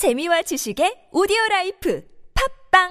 재미와 0.00 0.40
지식의 0.40 1.12
오디오 1.12 1.36
라이프 1.50 2.02
팟빵 2.72 2.88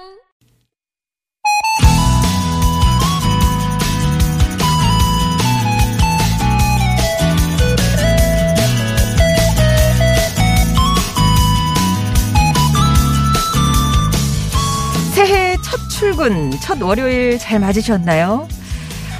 새해 15.12 15.56
첫 15.64 15.88
출근, 15.90 16.52
첫 16.62 16.80
월요일 16.80 17.40
잘 17.40 17.58
맞으셨나요? 17.58 18.46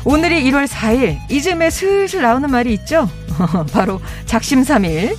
오늘이 0.05 0.45
1월 0.45 0.69
4일, 0.69 1.19
이쯤에 1.29 1.71
슬슬 1.71 2.23
나오는 2.23 2.49
말이 2.49 2.73
있죠? 2.75 3.09
바로 3.73 4.01
작심삼일. 4.27 5.17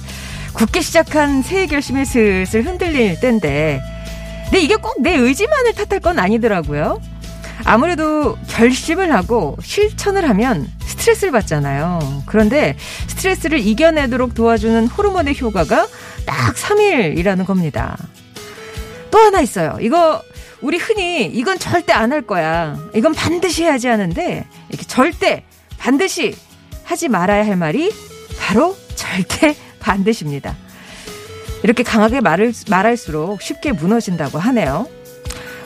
굳게 0.53 0.81
시작한 0.81 1.41
새해 1.41 1.65
결심이 1.67 2.05
슬슬 2.05 2.63
흔들릴 2.65 3.19
때인데, 3.19 3.81
근데 4.45 4.59
이게 4.61 4.75
꼭 4.75 5.01
내 5.01 5.15
의지만을 5.15 5.73
탓할 5.73 5.99
건 6.01 6.19
아니더라고요. 6.19 7.01
아무래도 7.63 8.37
결심을 8.49 9.13
하고 9.13 9.57
실천을 9.63 10.27
하면 10.29 10.67
스트레스를 10.81 11.31
받잖아요. 11.31 12.23
그런데 12.25 12.75
스트레스를 13.07 13.59
이겨내도록 13.59 14.33
도와주는 14.35 14.87
호르몬의 14.87 15.39
효과가 15.39 15.87
딱 16.25 16.55
3일이라는 16.55 17.45
겁니다. 17.45 17.97
또 19.09 19.17
하나 19.19 19.41
있어요. 19.41 19.77
이거 19.81 20.21
우리 20.61 20.77
흔히 20.77 21.25
이건 21.25 21.57
절대 21.59 21.93
안 21.93 22.11
할 22.11 22.21
거야. 22.21 22.77
이건 22.93 23.13
반드시 23.13 23.63
해야지 23.63 23.87
하는데 23.87 24.45
이렇게 24.69 24.85
절대 24.85 25.43
반드시 25.77 26.35
하지 26.83 27.07
말아야 27.09 27.45
할 27.45 27.55
말이 27.55 27.91
바로 28.39 28.75
절대 28.95 29.55
반드시입니다. 29.81 30.55
이렇게 31.63 31.83
강하게 31.83 32.21
말을, 32.21 32.53
말할수록 32.69 33.41
쉽게 33.41 33.71
무너진다고 33.71 34.39
하네요. 34.39 34.87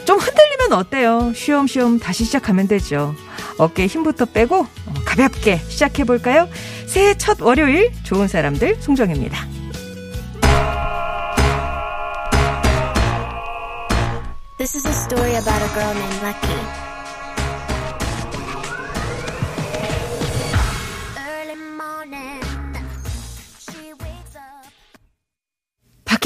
좀 0.04 0.18
흔들리면 0.18 0.72
어때요? 0.72 1.32
쉬엄쉬엄 1.34 1.98
다시 1.98 2.24
시작하면 2.24 2.68
되죠. 2.68 3.14
어깨에 3.58 3.86
힘부터 3.86 4.26
빼고 4.26 4.60
어, 4.60 4.94
가볍게 5.04 5.58
시작해볼까요? 5.68 6.48
새해 6.86 7.14
첫 7.14 7.40
월요일 7.40 7.92
좋은 8.04 8.28
사람들 8.28 8.76
송정입니다. 8.80 9.46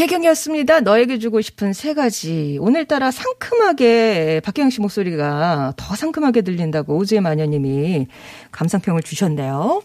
박혜경이었습니다. 0.01 0.81
너에게 0.81 1.19
주고 1.19 1.43
싶은 1.43 1.75
세 1.75 1.93
가지. 1.93 2.57
오늘따라 2.61 3.11
상큼하게 3.11 4.41
박혜경 4.43 4.71
씨 4.71 4.81
목소리가 4.81 5.75
더 5.77 5.95
상큼하게 5.95 6.41
들린다고 6.41 6.97
오즈의 6.97 7.21
마녀님이 7.21 8.07
감상평을 8.51 9.03
주셨네요. 9.03 9.83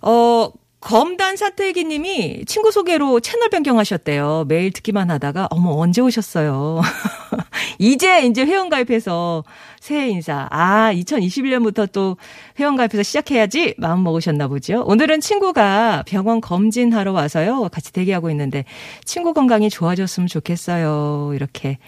어, 0.00 0.52
검단 0.80 1.36
사태기 1.36 1.84
님이 1.84 2.44
친구 2.46 2.70
소개로 2.70 3.20
채널 3.20 3.50
변경하셨대요. 3.50 4.46
매일 4.48 4.72
듣기만 4.72 5.10
하다가, 5.10 5.48
어머, 5.50 5.72
언제 5.72 6.00
오셨어요? 6.00 6.80
이제, 7.78 8.22
이제 8.22 8.42
회원 8.42 8.70
가입해서 8.70 9.44
새해 9.86 10.08
인사. 10.08 10.48
아, 10.50 10.92
2021년부터 10.92 11.90
또 11.92 12.16
회원가입해서 12.58 13.04
시작해야지 13.04 13.76
마음 13.78 14.02
먹으셨나 14.02 14.48
보죠. 14.48 14.82
오늘은 14.84 15.20
친구가 15.20 16.02
병원 16.08 16.40
검진하러 16.40 17.12
와서요. 17.12 17.68
같이 17.68 17.92
대기하고 17.92 18.28
있는데, 18.30 18.64
친구 19.04 19.32
건강이 19.32 19.70
좋아졌으면 19.70 20.26
좋겠어요. 20.26 21.30
이렇게 21.36 21.78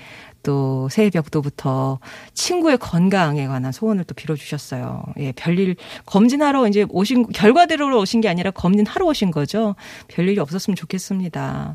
또 0.44 0.88
새해 0.92 1.10
벽도부터 1.10 1.98
친구의 2.34 2.78
건강에 2.78 3.48
관한 3.48 3.72
소원을 3.72 4.04
또 4.04 4.14
빌어주셨어요. 4.14 5.02
예, 5.18 5.32
별일 5.32 5.74
검진하러 6.06 6.68
이제 6.68 6.86
오신 6.88 7.32
결과대로 7.32 7.98
오신 7.98 8.20
게 8.20 8.28
아니라 8.28 8.52
검진하러 8.52 9.06
오신 9.06 9.32
거죠. 9.32 9.74
별일이 10.06 10.38
없었으면 10.38 10.76
좋겠습니다. 10.76 11.74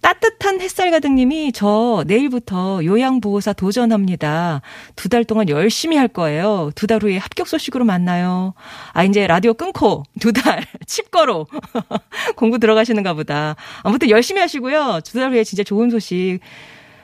따뜻한 0.00 0.60
햇살 0.62 0.90
가득님이 0.90 1.52
저 1.52 2.04
내일부터 2.06 2.80
요양보호사 2.84 3.52
도전합니다. 3.52 4.62
두 4.96 5.08
달 5.10 5.24
동안 5.24 5.48
열심히 5.50 5.96
할 5.96 6.08
거예요. 6.08 6.70
두 6.74 6.86
달 6.86 7.02
후에 7.02 7.18
합격 7.18 7.46
소식으로 7.46 7.84
만나요. 7.84 8.54
아, 8.92 9.04
이제 9.04 9.26
라디오 9.26 9.52
끊고 9.54 10.04
두 10.18 10.32
달 10.32 10.64
칩거로 10.86 11.46
공부 12.36 12.58
들어가시는가 12.58 13.12
보다. 13.14 13.56
아무튼 13.82 14.08
열심히 14.10 14.40
하시고요. 14.40 15.00
두 15.04 15.18
달 15.18 15.30
후에 15.32 15.44
진짜 15.44 15.62
좋은 15.62 15.90
소식 15.90 16.38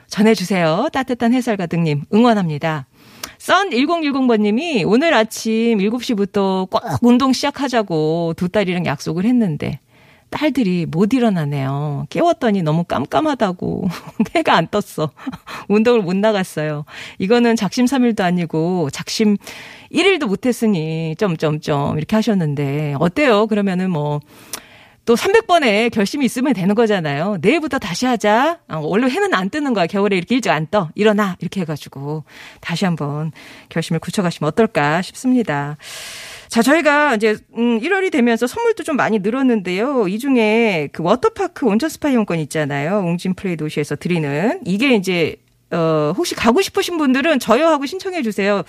전해주세요. 0.09 0.89
따뜻한 0.93 1.35
햇살 1.35 1.57
가득님 1.59 2.05
응원합니다. 2.15 2.87
썬 3.39 3.71
1010번님이 3.71 4.85
오늘 4.87 5.13
아침 5.13 5.79
7시부터 5.79 6.71
꼭 6.71 6.83
운동 7.03 7.33
시작하자고 7.35 8.35
두 8.37 8.49
딸이랑 8.49 8.87
약속을 8.87 9.25
했는데 9.25 9.81
딸들이 10.31 10.87
못 10.87 11.13
일어나네요. 11.13 12.07
깨웠더니 12.11 12.63
너무 12.63 12.85
깜깜하다고 12.85 13.89
해가 14.35 14.55
안 14.55 14.69
떴어. 14.69 15.11
운동을 15.69 16.03
못 16.03 16.17
나갔어요. 16.17 16.85
이거는 17.19 17.57
작심 17.57 17.87
3일도 17.87 18.21
아니고 18.23 18.91
작심 18.91 19.37
1일도 19.93 20.27
못 20.27 20.47
했으니 20.47 21.15
점점점 21.19 21.99
이렇게 21.99 22.17
하셨는데 22.17 22.97
어때요? 22.99 23.47
그러면은 23.47 23.91
뭐 23.91 24.21
또 25.07 25.15
300번의 25.15 25.91
결심이 25.93 26.25
있으면 26.27 26.53
되는 26.53 26.75
거잖아요. 26.75 27.39
내일부터 27.41 27.79
다시 27.79 28.07
하자. 28.07 28.59
아, 28.67 28.77
원래 28.79 29.09
해는 29.09 29.33
안 29.35 29.49
뜨는 29.51 29.73
거야. 29.73 29.87
겨울에 29.87 30.17
이렇게 30.17 30.35
일찍 30.35 30.51
안 30.51 30.67
떠. 30.69 30.91
일어나. 30.97 31.37
이렇게 31.39 31.61
해가지고 31.61 32.25
다시 32.61 32.85
한번 32.85 33.31
결심을 33.69 34.01
굳혀가시면 34.01 34.49
어떨까 34.49 35.03
싶습니다. 35.03 35.77
자, 36.49 36.63
저희가 36.63 37.17
이제, 37.17 37.37
음, 37.57 37.81
1월이 37.81 38.11
되면서 38.13 38.47
선물도 38.47 38.85
좀 38.85 38.97
많이 38.97 39.19
늘었는데요. 39.19 40.09
이 40.09 40.19
중에 40.19 40.89
그 40.93 41.03
워터파크 41.03 41.67
온천 41.67 41.89
스파 41.91 42.09
이용권 42.09 42.39
있잖아요. 42.41 43.01
웅진 43.01 43.35
플레이 43.35 43.57
도시에서 43.57 43.97
드리는. 43.97 44.61
이게 44.65 44.95
이제, 44.95 45.37
어, 45.71 46.13
혹시 46.17 46.35
가고 46.35 46.63
싶으신 46.63 46.97
분들은 46.99 47.41
저요 47.41 47.67
하고 47.67 47.87
신청해 47.87 48.23
주세요. 48.23 48.63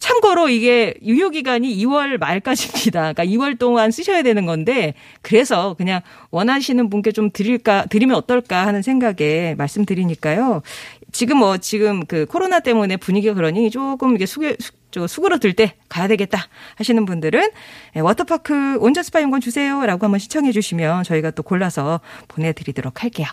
참고로 0.00 0.50
이게 0.50 0.94
유효 1.02 1.30
기간이 1.30 1.74
2월 1.78 2.18
말까지입니다. 2.18 3.14
그러니까 3.14 3.24
2월 3.24 3.58
동안 3.58 3.90
쓰셔야 3.90 4.22
되는 4.22 4.44
건데, 4.44 4.92
그래서 5.22 5.74
그냥 5.78 6.02
원하시는 6.30 6.90
분께 6.90 7.10
좀 7.10 7.30
드릴까, 7.30 7.86
드리면 7.86 8.14
어떨까 8.16 8.66
하는 8.66 8.82
생각에 8.82 9.54
말씀드리니까요. 9.56 10.60
지금 11.12 11.38
뭐, 11.38 11.56
지금 11.56 12.04
그 12.04 12.26
코로나 12.26 12.60
때문에 12.60 12.98
분위기가 12.98 13.32
그러니 13.32 13.70
조금 13.70 14.14
이게 14.14 14.26
수겨, 14.26 14.52
수, 14.94 15.06
수그러들 15.06 15.54
때 15.54 15.74
가야 15.88 16.08
되겠다 16.08 16.38
하시는 16.76 17.04
분들은 17.04 17.50
예, 17.96 18.00
워터파크 18.00 18.78
온천 18.80 19.02
스파 19.02 19.20
이용권 19.20 19.40
주세요라고 19.40 20.04
한번 20.04 20.18
신청해 20.18 20.52
주시면 20.52 21.04
저희가 21.04 21.32
또 21.32 21.42
골라서 21.42 22.00
보내드리도록 22.28 23.02
할게요. 23.02 23.26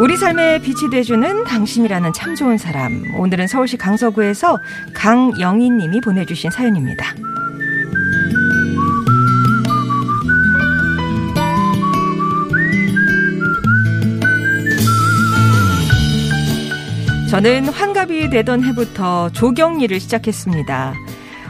우리 0.00 0.16
삶에 0.16 0.60
빛이 0.62 0.90
돼주는 0.90 1.44
당신이라는 1.44 2.12
참 2.14 2.34
좋은 2.34 2.56
사람. 2.56 3.04
오늘은 3.18 3.48
서울시 3.48 3.76
강서구에서 3.76 4.56
강영희 4.94 5.68
님이 5.70 6.00
보내주신 6.00 6.50
사연입니다. 6.50 7.14
저는 17.42 17.70
환갑이 17.70 18.28
되던 18.28 18.62
해부터 18.64 19.30
조경 19.30 19.80
일을 19.80 19.98
시작했습니다. 19.98 20.92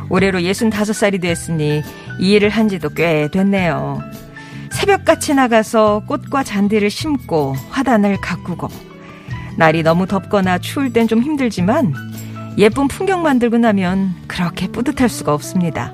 올해로 0.09 0.39
65살이 0.39 1.21
됐으니 1.21 1.83
이 2.21 2.31
일을 2.31 2.49
한 2.49 2.69
지도 2.69 2.91
꽤 2.91 3.27
됐네요. 3.27 4.01
새벽같이 4.71 5.35
나가서 5.35 6.05
꽃과 6.07 6.45
잔디를 6.45 6.91
심고 6.91 7.57
화단을 7.71 8.21
가꾸고 8.21 8.69
날이 9.59 9.83
너무 9.83 10.07
덥거나 10.07 10.59
추울 10.59 10.93
땐 10.93 11.09
좀 11.09 11.23
힘들지만 11.25 11.93
예쁜 12.57 12.87
풍경 12.87 13.25
만들고 13.25 13.59
나면 13.59 14.15
그렇게 14.29 14.69
뿌듯할 14.69 15.09
수가 15.09 15.35
없습니다. 15.35 15.93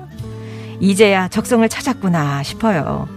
이제야 0.79 1.27
적성을 1.27 1.67
찾았구나 1.67 2.43
싶어요. 2.43 3.09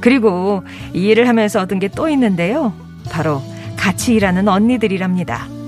그리고 0.00 0.64
이 0.94 1.08
일을 1.08 1.28
하면서 1.28 1.60
얻은 1.60 1.78
게 1.78 1.88
또 1.88 2.08
있는데요. 2.08 2.72
바로 3.10 3.42
같이 3.76 4.14
일하는 4.14 4.48
언니들이랍니다. 4.48 5.59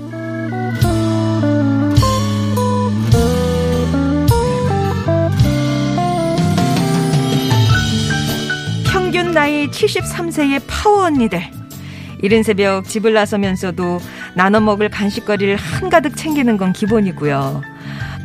나이 9.33 9.67
73세의 9.69 10.61
파워 10.67 11.03
언니들. 11.05 11.41
이른 12.21 12.43
새벽 12.43 12.85
집을 12.85 13.13
나서면서도 13.13 13.99
나눠 14.35 14.59
먹을 14.59 14.89
간식거리를 14.89 15.55
한가득 15.55 16.15
챙기는 16.15 16.55
건 16.57 16.71
기본이고요. 16.71 17.61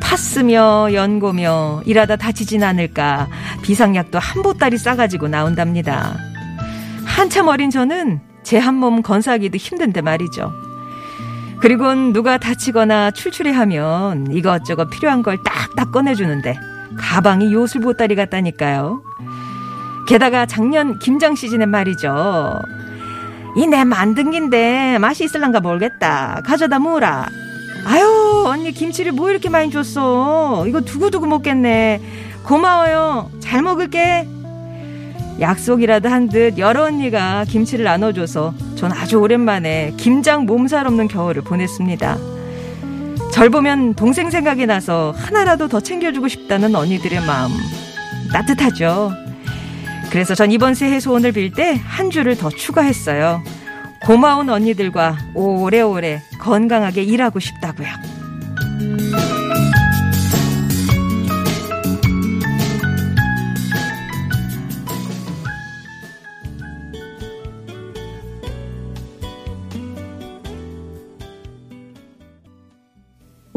팥쓰며 0.00 0.90
연고며 0.92 1.82
일하다 1.84 2.16
다치진 2.16 2.62
않을까 2.62 3.28
비상약도 3.62 4.18
한 4.18 4.42
보따리 4.42 4.78
싸가지고 4.78 5.28
나온답니다. 5.28 6.16
한참 7.04 7.48
어린 7.48 7.70
저는 7.70 8.20
제 8.44 8.58
한 8.58 8.76
몸 8.76 9.02
건사하기도 9.02 9.56
힘든데 9.56 10.00
말이죠. 10.02 10.52
그리곤 11.60 12.12
누가 12.12 12.38
다치거나 12.38 13.10
출출해하면 13.10 14.28
이것저것 14.32 14.88
필요한 14.90 15.22
걸 15.22 15.42
딱딱 15.42 15.90
꺼내주는데 15.90 16.56
가방이 16.96 17.52
요술 17.52 17.80
보따리 17.82 18.14
같다니까요. 18.14 19.02
게다가 20.08 20.46
작년 20.46 20.98
김장 20.98 21.34
시즌엔 21.34 21.68
말이죠. 21.68 22.58
이 23.56 23.66
내 23.66 23.84
만든 23.84 24.30
긴데 24.30 24.98
맛이 24.98 25.24
있을란가 25.24 25.60
모르겠다. 25.60 26.40
가져다 26.46 26.78
모으라. 26.78 27.28
아유 27.84 28.44
언니 28.46 28.72
김치를 28.72 29.12
뭐 29.12 29.30
이렇게 29.30 29.48
많이 29.50 29.70
줬어. 29.70 30.66
이거 30.66 30.80
두고두고 30.80 31.26
먹겠네. 31.26 32.00
고마워요. 32.44 33.30
잘 33.40 33.60
먹을게. 33.62 34.26
약속이라도 35.40 36.08
한 36.08 36.28
듯 36.30 36.56
여러 36.58 36.84
언니가 36.84 37.44
김치를 37.44 37.84
나눠줘서 37.84 38.54
전 38.76 38.92
아주 38.92 39.16
오랜만에 39.18 39.92
김장 39.98 40.46
몸살 40.46 40.86
없는 40.86 41.08
겨울을 41.08 41.42
보냈습니다. 41.42 42.16
절 43.32 43.50
보면 43.50 43.94
동생 43.94 44.30
생각이 44.30 44.64
나서 44.66 45.14
하나라도 45.16 45.68
더 45.68 45.80
챙겨주고 45.80 46.28
싶다는 46.28 46.74
언니들의 46.74 47.20
마음 47.26 47.50
따뜻하죠. 48.32 49.12
그래서 50.10 50.34
전 50.34 50.50
이번 50.50 50.74
새해 50.74 51.00
소원을 51.00 51.32
빌 51.32 51.52
때 51.52 51.74
한 51.74 52.10
줄을 52.10 52.36
더 52.36 52.48
추가했어요. 52.50 53.42
고마운 54.02 54.48
언니들과 54.48 55.18
오래오래 55.34 56.22
건강하게 56.40 57.02
일하고 57.02 57.40
싶다고요. 57.40 57.88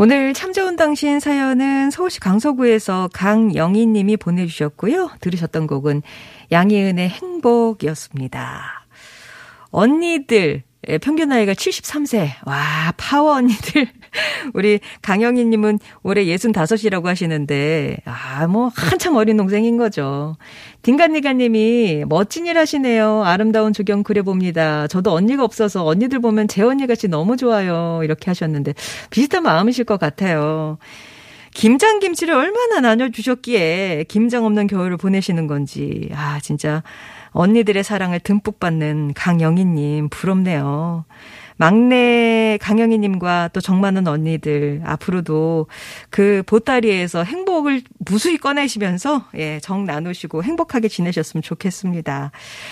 오늘 0.04 0.34
참 0.34 0.52
좋은 0.52 0.78
당신 0.78 1.20
사연은 1.20 1.92
서울시 1.92 2.20
강서구에서 2.20 3.12
강영희 3.14 3.86
님이 3.86 4.18
보내주셨고요. 4.18 5.12
들으셨던 5.20 5.68
곡은 5.68 6.02
양희은의 6.52 7.08
행복이었습니다. 7.08 8.88
언니들, 9.70 10.64
예, 10.88 10.98
평균 10.98 11.30
나이가 11.30 11.54
73세. 11.54 12.30
와, 12.46 12.92
파워 12.98 13.36
언니들. 13.36 13.88
우리 14.56 14.80
강영희 15.04 15.46
님은 15.46 15.78
올해 16.02 16.26
65이라고 16.26 17.06
하시는데, 17.06 17.98
아, 18.06 18.48
뭐, 18.48 18.72
한참 18.76 19.16
어린 19.16 19.38
동생인 19.38 19.78
거죠. 19.78 20.38
딩간니가 20.82 21.34
님이 21.34 22.04
멋진 22.08 22.48
일 22.48 22.58
하시네요. 22.58 23.24
아름다운 23.24 23.74
조경 23.74 24.02
그려봅니다. 24.02 24.88
저도 24.88 25.12
언니가 25.12 25.44
없어서 25.44 25.86
언니들 25.86 26.20
보면 26.20 26.48
제 26.48 26.64
언니 26.64 26.88
같이 26.88 27.08
너무 27.08 27.38
좋아요. 27.38 28.02
이렇게 28.04 28.32
하셨는데, 28.32 28.74
비슷한 29.12 29.44
마음이실 29.44 29.86
것 29.86 30.00
같아요. 30.00 30.80
김장 31.54 32.00
김치를 32.00 32.34
얼마나 32.34 32.80
나눠주셨기에 32.80 34.06
김장 34.08 34.46
없는 34.46 34.66
겨울을 34.66 34.98
보내시는 34.98 35.46
건지, 35.46 36.10
아, 36.16 36.40
진짜. 36.42 36.82
언니들의 37.32 37.84
사랑을 37.84 38.20
듬뿍 38.20 38.60
받는 38.60 39.14
강영희님, 39.14 40.10
부럽네요. 40.10 41.06
막내 41.62 42.58
강영희님과 42.60 43.52
또 43.54 43.62
정많은 43.62 44.08
언니들, 44.08 44.82
앞으로도 44.84 45.68
그 46.10 46.42
보따리에서 46.48 47.24
행복을 47.24 47.84
무수히 48.00 48.40
꺼내시면서, 48.40 49.26
예, 49.38 49.60
정 49.62 49.86
나누시고 49.86 50.44
행복하게 50.44 50.88
지내셨으면 50.88 51.44
좋겠습니다. 51.44 52.32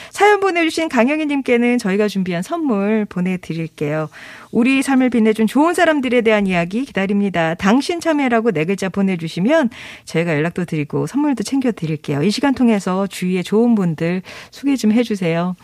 사연 0.09 0.39
보내주신 0.39 0.89
강영희님께는 0.89 1.77
저희가 1.77 2.07
준비한 2.07 2.41
선물 2.41 3.05
보내드릴게요. 3.05 4.09
우리 4.51 4.81
삶을 4.81 5.11
빛내준 5.11 5.45
좋은 5.45 5.75
사람들에 5.75 6.21
대한 6.21 6.47
이야기 6.47 6.83
기다립니다. 6.83 7.53
당신 7.53 7.99
참여라고 7.99 8.53
네 8.53 8.65
글자 8.65 8.89
보내주시면 8.89 9.69
저희가 10.05 10.33
연락도 10.33 10.65
드리고 10.65 11.05
선물도 11.05 11.43
챙겨드릴게요. 11.43 12.23
이 12.23 12.31
시간 12.31 12.55
통해서 12.55 13.05
주위에 13.05 13.43
좋은 13.43 13.75
분들 13.75 14.23
소개 14.49 14.75
좀 14.75 14.91
해주세요. 14.93 15.55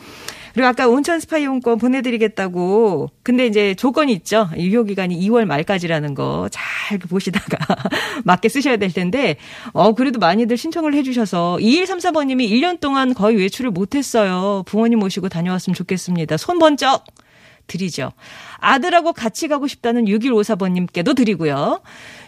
그리고 0.56 0.70
아까 0.70 0.88
온천 0.88 1.20
스파 1.20 1.38
이용권 1.38 1.80
보내드리겠다고. 1.80 3.10
근데 3.24 3.46
이제 3.46 3.76
조건이 3.76 4.14
있죠. 4.14 4.50
유효기간이 4.56 5.20
2월 5.28 5.44
말까지라는 5.46 6.16
거 6.16 6.48
잘 6.50 6.98
보시다가 7.00 7.58
맞게 8.24 8.48
쓰셔야 8.48 8.78
될 8.78 8.94
텐데, 8.94 9.36
어, 9.74 9.94
그래도 9.94 10.18
많이들 10.20 10.56
신청을 10.56 10.94
해주셔서 10.94 11.58
2134번님이 11.60 12.50
1년 12.50 12.80
동안 12.80 13.14
거의 13.14 13.36
외출을 13.38 13.72
못했어요. 13.72 14.64
부모님 14.66 15.00
모시고 15.00 15.28
다녀왔으면 15.28 15.76
좋겠습니다. 15.76 16.38
손 16.38 16.58
번쩍! 16.60 17.04
드리죠. 17.68 18.12
아들하고 18.60 19.12
같이 19.12 19.48
가고 19.48 19.68
싶다는 19.68 20.06
6154번님께도 20.06 21.16
드리고요. 21.16 21.82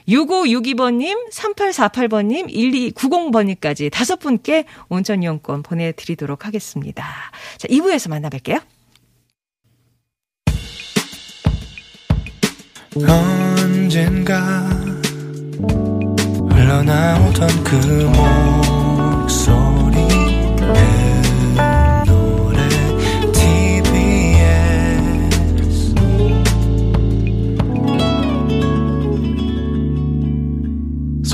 6562번님, 0.07 1.30
3848번님, 1.31 2.48
1290번님까지 2.95 3.92
다섯 3.92 4.18
분께 4.18 4.65
온천 4.89 5.21
이용권 5.24 5.63
보내드리도록 5.63 6.45
하겠습니다. 6.45 7.06
자, 7.57 7.68
2부에서 7.68 8.09
만나뵐게요. 8.09 8.62
언젠가 13.07 14.62
흘러나오던 16.50 17.63
그목 17.63 18.76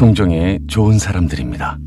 송정의 0.04 0.60
좋은 0.68 1.00
사람들입니다. 1.00 1.78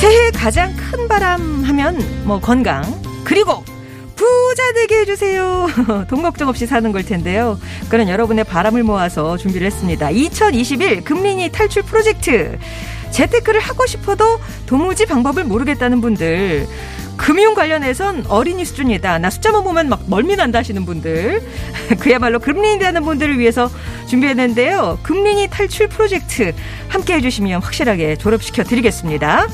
새해 0.00 0.30
가장 0.30 0.72
큰 0.76 1.08
바람 1.08 1.64
하면 1.64 1.98
뭐 2.24 2.38
건강 2.38 2.84
그리고 3.24 3.64
되게 4.72 5.00
해주세요. 5.00 5.68
돈 6.08 6.22
걱정 6.22 6.48
없이 6.48 6.66
사는 6.66 6.90
걸 6.92 7.04
텐데요. 7.04 7.58
그런 7.88 8.08
여러분의 8.08 8.44
바람을 8.44 8.82
모아서 8.82 9.36
준비를 9.36 9.66
했습니다. 9.66 10.10
2021 10.10 11.04
금리니 11.04 11.50
탈출 11.50 11.82
프로젝트. 11.82 12.58
재테크를 13.10 13.60
하고 13.60 13.86
싶어도 13.86 14.38
도무지 14.66 15.06
방법을 15.06 15.44
모르겠다는 15.44 16.00
분들. 16.00 16.66
금융 17.16 17.54
관련해선 17.54 18.26
어린이 18.28 18.64
수준이다. 18.64 19.18
나 19.18 19.28
숫자만 19.28 19.62
보면 19.62 19.90
막 19.90 20.04
멀미 20.06 20.36
난다 20.36 20.60
하시는 20.60 20.86
분들. 20.86 21.42
그야말로 22.00 22.38
금린이 22.38 22.78
되는 22.78 23.04
분들을 23.04 23.38
위해서 23.38 23.70
준비했는데요. 24.06 25.00
금린이 25.02 25.48
탈출 25.48 25.88
프로젝트 25.88 26.54
함께 26.88 27.14
해주시면 27.14 27.60
확실하게 27.62 28.16
졸업시켜 28.16 28.64
드리겠습니다. 28.64 29.46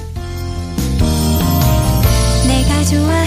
내가 2.47 2.85
자, 2.85 3.26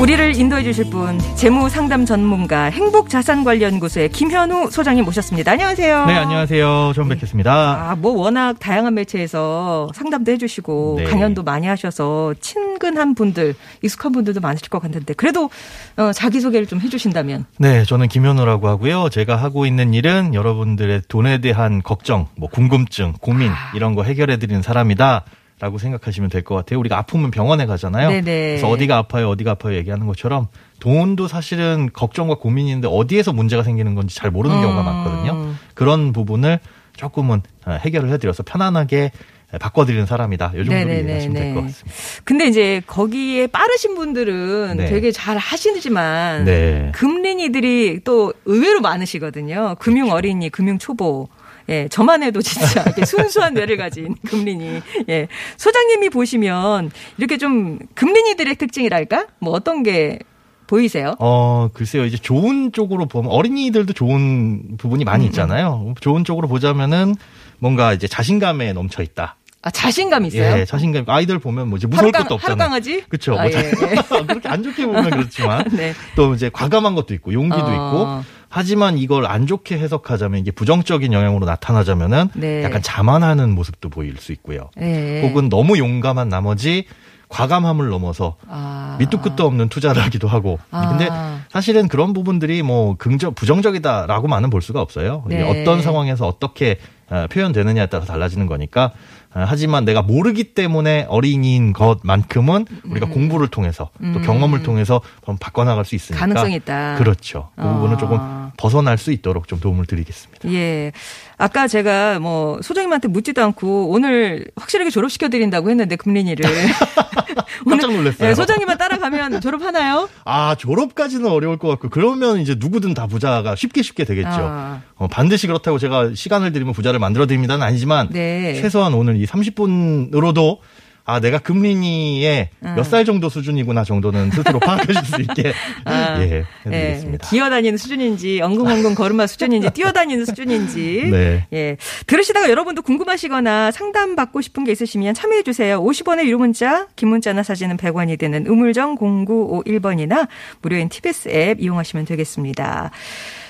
우리를 0.00 0.36
인도해 0.36 0.62
주실 0.64 0.90
분, 0.90 1.18
재무 1.34 1.70
상담 1.70 2.04
전문가 2.04 2.64
행복자산관리연구소의 2.64 4.10
김현우 4.10 4.70
소장님 4.70 5.04
모셨습니다. 5.04 5.52
안녕하세요. 5.52 6.06
네, 6.06 6.14
안녕하세요. 6.14 6.92
처음 6.94 7.08
뵙겠습니다. 7.08 7.52
아, 7.90 7.96
뭐 7.96 8.12
워낙 8.12 8.58
다양한 8.58 8.92
매체에서 8.94 9.88
상담도 9.94 10.32
해 10.32 10.36
주시고 10.36 10.96
네. 10.98 11.04
강연도 11.04 11.42
많이 11.42 11.66
하셔서 11.68 12.34
친근한 12.40 13.14
분들, 13.14 13.54
익숙한 13.82 14.12
분들도 14.12 14.40
많으실 14.40 14.68
것 14.68 14.82
같은데 14.82 15.14
그래도 15.14 15.48
어, 15.96 16.12
자기 16.12 16.40
소개를 16.40 16.66
좀 16.66 16.80
해 16.80 16.88
주신다면. 16.90 17.46
네, 17.58 17.84
저는 17.84 18.08
김현우라고 18.08 18.68
하고요. 18.68 19.08
제가 19.08 19.36
하고 19.36 19.64
있는 19.64 19.94
일은 19.94 20.34
여러분들의 20.34 21.02
돈에 21.08 21.38
대한 21.38 21.82
걱정, 21.82 22.26
뭐 22.36 22.50
궁금증, 22.50 23.14
고민 23.20 23.50
아. 23.52 23.70
이런 23.74 23.94
거 23.94 24.02
해결해 24.02 24.36
드리는 24.38 24.60
사람이다. 24.60 25.24
라고 25.60 25.78
생각하시면 25.78 26.30
될 26.30 26.42
것 26.42 26.54
같아요. 26.56 26.78
우리가 26.80 26.98
아프면 26.98 27.30
병원에 27.30 27.64
가잖아요. 27.64 28.08
네네. 28.10 28.22
그래서 28.24 28.68
어디가 28.68 28.96
아파요, 28.98 29.30
어디가 29.30 29.52
아파요 29.52 29.76
얘기하는 29.76 30.06
것처럼 30.06 30.48
돈도 30.80 31.28
사실은 31.28 31.90
걱정과 31.92 32.34
고민인데 32.36 32.88
어디에서 32.90 33.32
문제가 33.32 33.62
생기는 33.62 33.94
건지 33.94 34.14
잘 34.16 34.30
모르는 34.30 34.60
경우가 34.60 34.80
음. 34.80 34.84
많거든요. 34.84 35.54
그런 35.74 36.12
부분을 36.12 36.58
조금은 36.96 37.42
어, 37.66 37.70
해결을 37.72 38.10
해드려서 38.10 38.42
편안하게 38.42 39.12
바꿔드리는 39.60 40.04
사람이다. 40.06 40.46
이 40.48 40.56
정도로 40.56 40.74
네네네네. 40.76 41.06
이해하시면 41.06 41.34
될 41.36 41.54
것 41.54 41.60
같습니다. 41.62 41.96
근데 42.24 42.48
이제 42.48 42.82
거기에 42.88 43.46
빠르신 43.46 43.94
분들은 43.94 44.74
네. 44.76 44.86
되게 44.86 45.12
잘 45.12 45.36
하시지만 45.36 46.44
네. 46.44 46.90
금린이들이 46.94 48.00
또 48.02 48.32
의외로 48.44 48.80
많으시거든요. 48.80 49.76
금융 49.78 50.06
그렇죠. 50.06 50.16
어린이, 50.16 50.50
금융 50.50 50.78
초보. 50.78 51.28
예, 51.68 51.88
저만 51.88 52.22
해도 52.22 52.42
진짜 52.42 52.84
순수한 53.06 53.54
뇌를 53.54 53.76
가진 53.76 54.14
금린이. 54.26 54.80
예. 55.08 55.28
소장님이 55.56 56.10
보시면 56.10 56.90
이렇게 57.18 57.38
좀 57.38 57.78
금린이들의 57.94 58.56
특징이랄까? 58.56 59.26
뭐 59.40 59.52
어떤 59.52 59.82
게 59.82 60.18
보이세요? 60.66 61.14
어, 61.18 61.68
글쎄요. 61.72 62.04
이제 62.04 62.16
좋은 62.16 62.72
쪽으로 62.72 63.06
보면 63.06 63.30
어린이들도 63.30 63.92
좋은 63.92 64.76
부분이 64.78 65.04
음, 65.04 65.06
많이 65.06 65.26
있잖아요. 65.26 65.94
좋은 66.00 66.24
쪽으로 66.24 66.48
보자면은 66.48 67.14
뭔가 67.58 67.92
이제 67.92 68.06
자신감에 68.08 68.72
넘쳐 68.72 69.02
있다. 69.02 69.36
아, 69.62 69.70
자신감 69.70 70.26
있어요? 70.26 70.58
예, 70.58 70.64
자신감. 70.66 71.04
아이들 71.06 71.38
보면 71.38 71.68
뭐 71.68 71.78
이제 71.78 71.86
무서울 71.86 72.12
하루, 72.14 72.24
것도 72.24 72.34
없잖아요. 72.34 72.58
강아지? 72.58 73.02
그쵸. 73.08 73.32
아, 73.38 73.44
뭐 73.44 73.50
예, 73.50 73.56
예. 73.56 73.70
그렇게 74.26 74.48
안 74.48 74.62
좋게 74.62 74.84
보면 74.84 75.08
그렇지만 75.10 75.64
네. 75.72 75.94
또 76.16 76.34
이제 76.34 76.50
과감한 76.52 76.94
것도 76.94 77.14
있고 77.14 77.32
용기도 77.32 77.64
어. 77.64 77.72
있고 77.72 78.24
하지만 78.54 78.98
이걸 78.98 79.26
안 79.26 79.48
좋게 79.48 79.76
해석하자면 79.78 80.38
이게 80.38 80.52
부정적인 80.52 81.12
영향으로 81.12 81.44
나타나자면은 81.44 82.28
네. 82.34 82.62
약간 82.62 82.82
자만하는 82.82 83.52
모습도 83.52 83.88
보일 83.88 84.16
수 84.18 84.30
있고요. 84.30 84.70
예. 84.80 85.22
혹은 85.22 85.48
너무 85.48 85.76
용감한 85.76 86.28
나머지 86.28 86.86
과감함을 87.28 87.88
넘어서 87.88 88.36
아. 88.48 88.94
밑도 89.00 89.20
끝도 89.22 89.44
없는 89.44 89.70
투자를 89.70 90.00
하기도 90.04 90.28
하고. 90.28 90.60
아. 90.70 90.90
근데 90.90 91.10
사실은 91.48 91.88
그런 91.88 92.12
부분들이 92.12 92.62
뭐 92.62 92.94
긍정 92.96 93.34
부정적이다라고만은 93.34 94.50
볼 94.50 94.62
수가 94.62 94.80
없어요. 94.80 95.24
네. 95.26 95.42
어떤 95.42 95.82
상황에서 95.82 96.28
어떻게 96.28 96.78
어, 97.10 97.26
표현되느냐에 97.30 97.86
따라 97.86 98.04
달라지는 98.04 98.46
거니까. 98.46 98.92
어, 99.34 99.44
하지만 99.46 99.84
내가 99.84 100.00
모르기 100.00 100.54
때문에 100.54 101.06
어린이인 101.08 101.72
것만큼은 101.72 102.66
우리가 102.84 103.08
공부를 103.08 103.48
통해서 103.48 103.90
또 104.12 104.20
경험을 104.20 104.62
통해서 104.62 105.00
바꿔나갈 105.40 105.84
수 105.84 105.96
있으니까 105.96 106.24
음. 106.24 106.28
가능성이 106.28 106.54
있다. 106.56 106.96
그렇죠. 106.98 107.48
그 107.56 107.62
부분은 107.62 107.96
아. 107.96 107.98
조금 107.98 108.43
벗어날 108.56 108.98
수 108.98 109.12
있도록 109.12 109.48
좀 109.48 109.60
도움을 109.60 109.86
드리겠습니다. 109.86 110.52
예. 110.52 110.92
아까 111.36 111.66
제가 111.66 112.20
뭐 112.20 112.60
소장님한테 112.62 113.08
묻지도 113.08 113.42
않고 113.42 113.90
오늘 113.90 114.46
확실하게 114.56 114.90
졸업시켜 114.90 115.28
드린다고 115.28 115.70
했는데 115.70 115.96
금린이를 115.96 116.44
깜짝 117.68 117.92
놀랐어요. 117.92 118.30
예, 118.30 118.34
소장님만 118.34 118.78
따라가면 118.78 119.40
졸업하나요? 119.40 120.08
아 120.24 120.54
졸업까지는 120.54 121.26
어려울 121.26 121.58
것 121.58 121.68
같고 121.68 121.88
그러면 121.88 122.38
이제 122.38 122.54
누구든 122.58 122.94
다 122.94 123.06
부자가 123.06 123.56
쉽게 123.56 123.82
쉽게 123.82 124.04
되겠죠. 124.04 124.28
아. 124.30 124.82
어, 124.96 125.08
반드시 125.08 125.46
그렇다고 125.46 125.78
제가 125.78 126.12
시간을 126.14 126.52
드리면 126.52 126.72
부자를 126.72 127.00
만들어 127.00 127.26
드립니다는 127.26 127.66
아니지만 127.66 128.08
네. 128.10 128.54
최소한 128.60 128.94
오늘 128.94 129.16
이 129.16 129.26
30분으로도 129.26 130.58
아 131.06 131.20
내가 131.20 131.38
금린이의 131.38 132.48
음. 132.64 132.74
몇살 132.76 133.04
정도 133.04 133.28
수준이구나 133.28 133.84
정도는 133.84 134.30
스스로 134.30 134.58
파악하실 134.58 135.04
수 135.04 135.20
있게 135.20 135.52
아, 135.84 136.18
예 136.22 136.46
해드리겠습니다. 136.64 137.26
예, 137.26 137.30
기어다니는 137.30 137.76
수준인지 137.76 138.40
엉금엉금 138.40 138.94
걸음마 138.94 139.26
수준인지 139.26 139.70
뛰어다니는 139.70 140.24
수준인지 140.24 141.08
네. 141.12 141.46
예 141.52 141.76
들으시다가 142.06 142.48
여러분도 142.48 142.80
궁금하시거나 142.80 143.70
상담 143.70 144.16
받고 144.16 144.40
싶은 144.40 144.64
게 144.64 144.72
있으시면 144.72 145.12
참여해 145.12 145.42
주세요. 145.42 145.82
50원의 145.82 146.24
유료 146.24 146.38
문자, 146.38 146.86
긴 146.96 147.10
문자나 147.10 147.42
사진은 147.42 147.76
100원이 147.76 148.18
되는 148.18 148.46
우물정 148.46 148.96
0951번이나 148.96 150.26
무료인 150.62 150.88
TBS 150.88 151.28
앱 151.28 151.60
이용하시면 151.60 152.06
되겠습니다. 152.06 152.90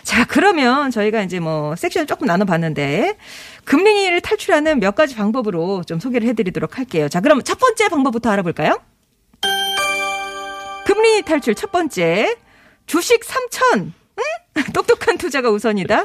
자 0.05 0.25
그러면 0.27 0.91
저희가 0.91 1.23
이제 1.23 1.41
뭐 1.41 1.75
섹션 1.77 2.07
조금 2.07 2.27
나눠봤는데 2.27 3.17
금리를 3.65 4.21
탈출하는 4.21 4.79
몇 4.79 4.95
가지 4.95 5.17
방법으로 5.17 5.83
좀 5.85 5.99
소개를 5.99 6.29
해드리도록 6.29 6.79
할게요. 6.79 7.09
자 7.09 7.21
그럼 7.21 7.43
첫 7.43 7.59
번째 7.59 7.89
방법부터 7.89 8.31
알아볼까요? 8.31 8.79
금리 10.87 11.23
탈출 11.23 11.55
첫 11.55 11.73
번째 11.73 12.37
주식 12.87 13.23
3천 13.23 13.79
응? 13.81 14.63
똑똑한 14.75 15.17
투자가 15.19 15.51
우선이다. 15.51 16.03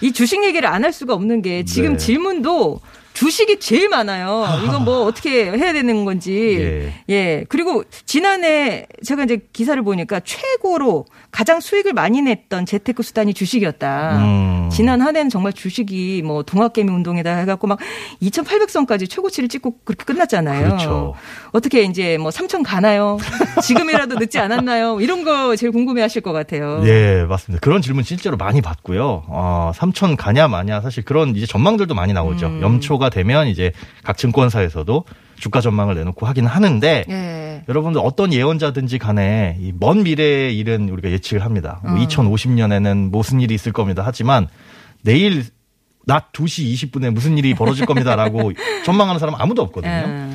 이 0.00 0.12
주식 0.12 0.42
얘기를 0.44 0.68
안 0.68 0.82
할 0.84 0.92
수가 0.92 1.14
없는 1.14 1.42
게 1.42 1.64
지금 1.64 1.92
네. 1.92 1.96
질문도 1.98 2.80
주식이 3.12 3.60
제일 3.60 3.88
많아요. 3.90 4.46
이건 4.64 4.84
뭐 4.84 5.04
어떻게 5.04 5.44
해야 5.50 5.72
되는 5.74 6.04
건지. 6.04 6.56
예. 6.58 6.94
예. 7.14 7.44
그리고 7.48 7.84
지난해 8.06 8.86
제가 9.04 9.24
이제 9.24 9.40
기사를 9.52 9.80
보니까 9.82 10.20
최고로 10.20 11.04
가장 11.30 11.60
수익을 11.60 11.92
많이 11.92 12.22
냈던 12.22 12.66
재테크 12.66 13.02
수단이 13.02 13.34
주식이었다. 13.34 14.18
음. 14.18 14.68
지난 14.70 15.00
한 15.00 15.16
해는 15.16 15.30
정말 15.30 15.52
주식이 15.52 16.22
뭐 16.24 16.42
동학개미 16.42 16.90
운동에다 16.90 17.36
해갖고 17.38 17.66
막 17.66 17.78
2,800선까지 18.22 19.08
최고치를 19.08 19.48
찍고 19.48 19.78
그렇게 19.84 20.04
끝났잖아요. 20.04 20.66
그렇죠. 20.66 21.14
어떻게 21.52 21.82
이제 21.82 22.18
뭐 22.18 22.30
3천 22.30 22.62
가나요? 22.64 23.18
지금이라도 23.62 24.16
늦지 24.16 24.38
않았나요? 24.38 25.00
이런 25.00 25.24
거 25.24 25.54
제일 25.56 25.72
궁금해 25.72 26.02
하실 26.02 26.22
것 26.22 26.32
같아요. 26.32 26.82
예, 26.84 27.24
맞습니다. 27.28 27.60
그런 27.60 27.82
질문 27.82 28.02
실제로 28.04 28.36
많이 28.36 28.60
받고요. 28.60 29.24
어, 29.28 29.72
3천 29.74 30.16
가냐 30.16 30.48
마냐 30.48 30.80
사실 30.80 31.04
그런 31.04 31.36
이제 31.36 31.46
전망들도 31.46 31.94
많이 31.94 32.12
나오죠. 32.12 32.46
음. 32.46 32.62
연초가 32.62 33.10
되면 33.10 33.46
이제 33.46 33.72
각 34.02 34.16
증권사에서도 34.16 35.04
주가 35.40 35.60
전망을 35.60 35.94
내놓고 35.96 36.26
하긴 36.26 36.46
하는데 36.46 37.04
예. 37.08 37.64
여러분들 37.68 38.00
어떤 38.04 38.32
예언자든지 38.32 38.98
간에 38.98 39.56
이 39.60 39.72
먼 39.80 40.02
미래의 40.04 40.56
일은 40.58 40.88
우리가 40.88 41.10
예측을 41.10 41.44
합니다. 41.44 41.80
뭐 41.82 41.94
음. 41.94 42.06
2050년에는 42.06 43.10
무슨 43.10 43.40
일이 43.40 43.54
있을 43.54 43.72
겁니다. 43.72 44.02
하지만 44.04 44.46
내일 45.02 45.44
낮 46.06 46.32
2시 46.32 46.72
20분에 46.74 47.10
무슨 47.10 47.38
일이 47.38 47.54
벌어질 47.54 47.86
겁니다라고 47.86 48.52
전망하는 48.84 49.18
사람 49.18 49.34
은 49.34 49.40
아무도 49.40 49.62
없거든요. 49.62 49.92
예. 49.92 50.30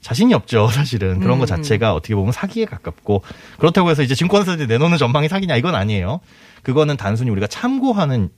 자신이 0.00 0.34
없죠, 0.34 0.68
사실은. 0.68 1.18
그런 1.20 1.36
음, 1.36 1.40
것 1.40 1.46
자체가 1.46 1.92
어떻게 1.94 2.14
보면 2.14 2.30
사기에 2.32 2.64
가깝고 2.64 3.22
그렇다고 3.58 3.90
해서 3.90 4.02
이제 4.02 4.14
증권사들이 4.14 4.68
내놓는 4.68 4.98
전망이 4.98 5.28
사기냐 5.28 5.56
이건 5.56 5.74
아니에요. 5.74 6.20
그거는 6.62 6.96
단순히 6.96 7.30
우리가 7.30 7.46
참고하는 7.48 8.28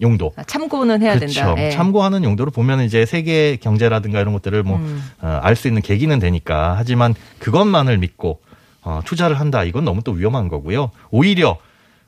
용도. 0.00 0.32
아, 0.36 0.44
참고는 0.44 1.02
해야 1.02 1.18
그렇죠. 1.18 1.40
된다. 1.40 1.62
예. 1.62 1.70
참고하는 1.70 2.24
용도로 2.24 2.50
보면 2.50 2.82
이제 2.82 3.04
세계 3.06 3.56
경제라든가 3.56 4.20
이런 4.20 4.32
것들을 4.32 4.62
뭐 4.62 4.76
음. 4.76 5.02
알수 5.20 5.68
있는 5.68 5.82
계기는 5.82 6.18
되니까 6.18 6.74
하지만 6.76 7.14
그것만을 7.38 7.98
믿고 7.98 8.40
어, 8.82 9.00
투자를 9.04 9.38
한다 9.38 9.64
이건 9.64 9.84
너무 9.84 10.02
또 10.02 10.12
위험한 10.12 10.48
거고요. 10.48 10.90
오히려 11.10 11.58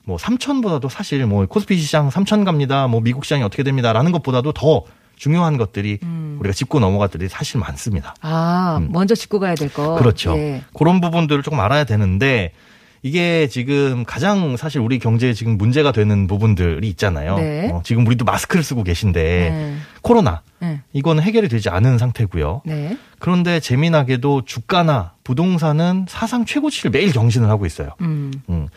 뭐 0.03 0.17
3천보다도 0.17 0.89
사실 0.89 1.25
뭐 1.25 1.45
코스피 1.45 1.77
시장 1.77 2.09
3천 2.09 2.45
갑니다. 2.45 2.87
뭐 2.87 3.01
미국 3.01 3.25
시장이 3.25 3.43
어떻게 3.43 3.63
됩니다라는 3.63 4.11
것보다도 4.11 4.53
더 4.53 4.83
중요한 5.15 5.57
것들이 5.57 5.99
음. 6.01 6.37
우리가 6.39 6.51
짚고 6.53 6.79
넘어갈 6.79 7.09
들이 7.09 7.29
사실 7.29 7.59
많습니다. 7.59 8.15
아, 8.21 8.79
음. 8.81 8.89
먼저 8.91 9.13
짚고 9.13 9.39
가야 9.39 9.53
될 9.53 9.71
거. 9.71 9.95
그렇죠. 9.95 10.35
예. 10.35 10.63
그런 10.73 10.99
부분들을 10.99 11.43
조금 11.43 11.59
알아야 11.59 11.83
되는데 11.83 12.53
이게 13.03 13.47
지금 13.47 14.03
가장 14.05 14.57
사실 14.57 14.79
우리 14.79 14.99
경제에 14.99 15.33
지금 15.33 15.57
문제가 15.57 15.91
되는 15.91 16.27
부분들이 16.27 16.87
있잖아요. 16.89 17.37
네. 17.37 17.69
어, 17.71 17.81
지금 17.83 18.05
우리도 18.05 18.25
마스크를 18.25 18.63
쓰고 18.63 18.83
계신데 18.83 19.23
네. 19.23 19.75
코로나 20.01 20.41
네. 20.59 20.81
이거는 20.93 21.23
해결이 21.23 21.49
되지 21.49 21.69
않은 21.69 21.97
상태고요. 21.97 22.61
네. 22.65 22.97
그런데 23.17 23.59
재미나게도 23.59 24.43
주가나 24.45 25.13
부동산은 25.23 26.05
사상 26.07 26.45
최고치를 26.45 26.91
매일 26.91 27.11
경신을 27.11 27.49
하고 27.49 27.65
있어요. 27.65 27.89
음. 28.01 28.31
음. 28.49 28.67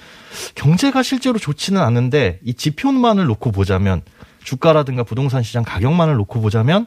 경제가 0.54 1.02
실제로 1.02 1.38
좋지는 1.38 1.80
않은데 1.82 2.40
이 2.44 2.54
지표만을 2.54 3.26
놓고 3.26 3.52
보자면 3.52 4.00
주가라든가 4.42 5.04
부동산 5.04 5.42
시장 5.42 5.64
가격만을 5.64 6.16
놓고 6.16 6.40
보자면 6.40 6.86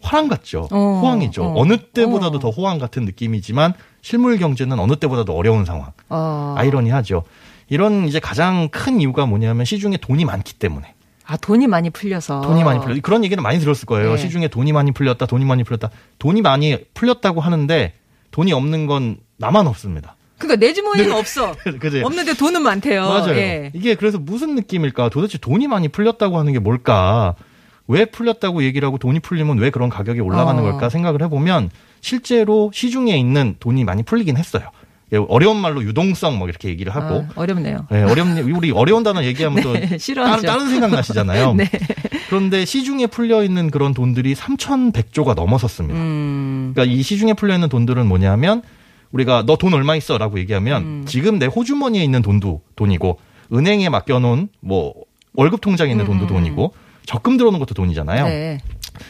화랑 0.00 0.28
같죠. 0.28 0.68
어, 0.70 1.00
호황이죠. 1.02 1.44
어. 1.44 1.60
어. 1.60 1.64
느 1.64 1.78
때보다도 1.78 2.38
어. 2.38 2.40
더 2.40 2.50
호황 2.50 2.78
같은 2.78 3.04
느낌이지만 3.04 3.72
실물 4.06 4.38
경제는 4.38 4.78
어느 4.78 4.94
때보다도 4.94 5.36
어려운 5.36 5.64
상황. 5.64 5.90
어. 6.10 6.54
아이러니하죠. 6.56 7.24
이런 7.68 8.06
이제 8.06 8.20
가장 8.20 8.68
큰 8.68 9.00
이유가 9.00 9.26
뭐냐면 9.26 9.64
시중에 9.64 9.96
돈이 9.96 10.24
많기 10.24 10.54
때문에. 10.54 10.94
아, 11.24 11.36
돈이 11.36 11.66
많이 11.66 11.90
풀려서. 11.90 12.40
돈이 12.42 12.62
많이 12.62 12.78
풀렸. 12.78 13.02
그런 13.02 13.24
얘기는 13.24 13.42
많이 13.42 13.58
들었을 13.58 13.84
거예요. 13.86 14.12
네. 14.12 14.16
시중에 14.16 14.46
돈이 14.46 14.72
많이 14.72 14.92
풀렸다. 14.92 15.26
돈이 15.26 15.44
많이 15.44 15.64
풀렸다. 15.64 15.90
돈이 16.20 16.40
많이 16.40 16.78
풀렸다고 16.94 17.40
하는데 17.40 17.94
돈이 18.30 18.52
없는 18.52 18.86
건 18.86 19.16
나만 19.38 19.66
없습니다. 19.66 20.14
그러니까 20.38 20.64
내 20.64 20.72
주머니는 20.72 21.10
없어. 21.10 21.56
그죠? 21.80 22.06
없는데 22.06 22.34
돈은 22.34 22.62
많대요. 22.62 23.02
네. 23.02 23.08
맞아요. 23.08 23.36
예. 23.36 23.72
이게 23.74 23.96
그래서 23.96 24.20
무슨 24.20 24.54
느낌일까? 24.54 25.08
도대체 25.08 25.36
돈이 25.36 25.66
많이 25.66 25.88
풀렸다고 25.88 26.38
하는 26.38 26.52
게 26.52 26.60
뭘까? 26.60 27.34
왜 27.88 28.04
풀렸다고 28.04 28.62
얘기를 28.64 28.86
하고 28.86 28.98
돈이 28.98 29.20
풀리면 29.20 29.58
왜 29.58 29.70
그런 29.70 29.88
가격이 29.88 30.20
올라가는 30.20 30.60
어. 30.60 30.64
걸까 30.64 30.88
생각을 30.88 31.22
해보면 31.22 31.70
실제로 32.00 32.70
시중에 32.74 33.16
있는 33.16 33.56
돈이 33.60 33.84
많이 33.84 34.02
풀리긴 34.02 34.36
했어요. 34.36 34.70
예, 35.12 35.18
어려운 35.18 35.56
말로 35.58 35.84
유동성 35.84 36.36
뭐 36.38 36.48
이렇게 36.48 36.68
얘기를 36.68 36.92
하고 36.92 37.26
아, 37.28 37.28
어렵네요. 37.36 37.86
네, 37.90 38.02
어렵네. 38.02 38.40
우리 38.40 38.72
어려운 38.72 39.04
단어 39.04 39.22
얘기하면 39.22 39.62
또 39.62 39.72
네, 39.74 39.82
다른, 39.82 39.98
싫어하죠. 39.98 40.46
다른 40.46 40.68
생각 40.68 40.90
나시잖아요. 40.90 41.54
네. 41.58 41.70
그런데 42.28 42.64
시중에 42.64 43.06
풀려 43.06 43.44
있는 43.44 43.70
그런 43.70 43.94
돈들이 43.94 44.34
3,100조가 44.34 45.34
넘어섰습니다. 45.36 45.96
음. 45.98 46.72
그러니까 46.74 46.92
이 46.92 47.02
시중에 47.02 47.34
풀려 47.34 47.54
있는 47.54 47.68
돈들은 47.68 48.04
뭐냐면 48.06 48.62
우리가 49.12 49.44
너 49.46 49.54
돈 49.56 49.72
얼마 49.74 49.94
있어라고 49.94 50.40
얘기하면 50.40 50.82
음. 50.82 51.04
지금 51.06 51.38
내 51.38 51.46
호주머니에 51.46 52.02
있는 52.02 52.20
돈도 52.22 52.62
돈이고 52.74 53.18
은행에 53.52 53.88
맡겨놓은 53.88 54.48
뭐 54.60 54.92
월급 55.34 55.60
통장에 55.60 55.92
있는 55.92 56.04
돈도 56.04 56.24
음. 56.24 56.28
돈이고 56.28 56.74
적금 57.06 57.36
들어오는 57.36 57.58
것도 57.58 57.74
돈이잖아요. 57.74 58.24
네. 58.26 58.58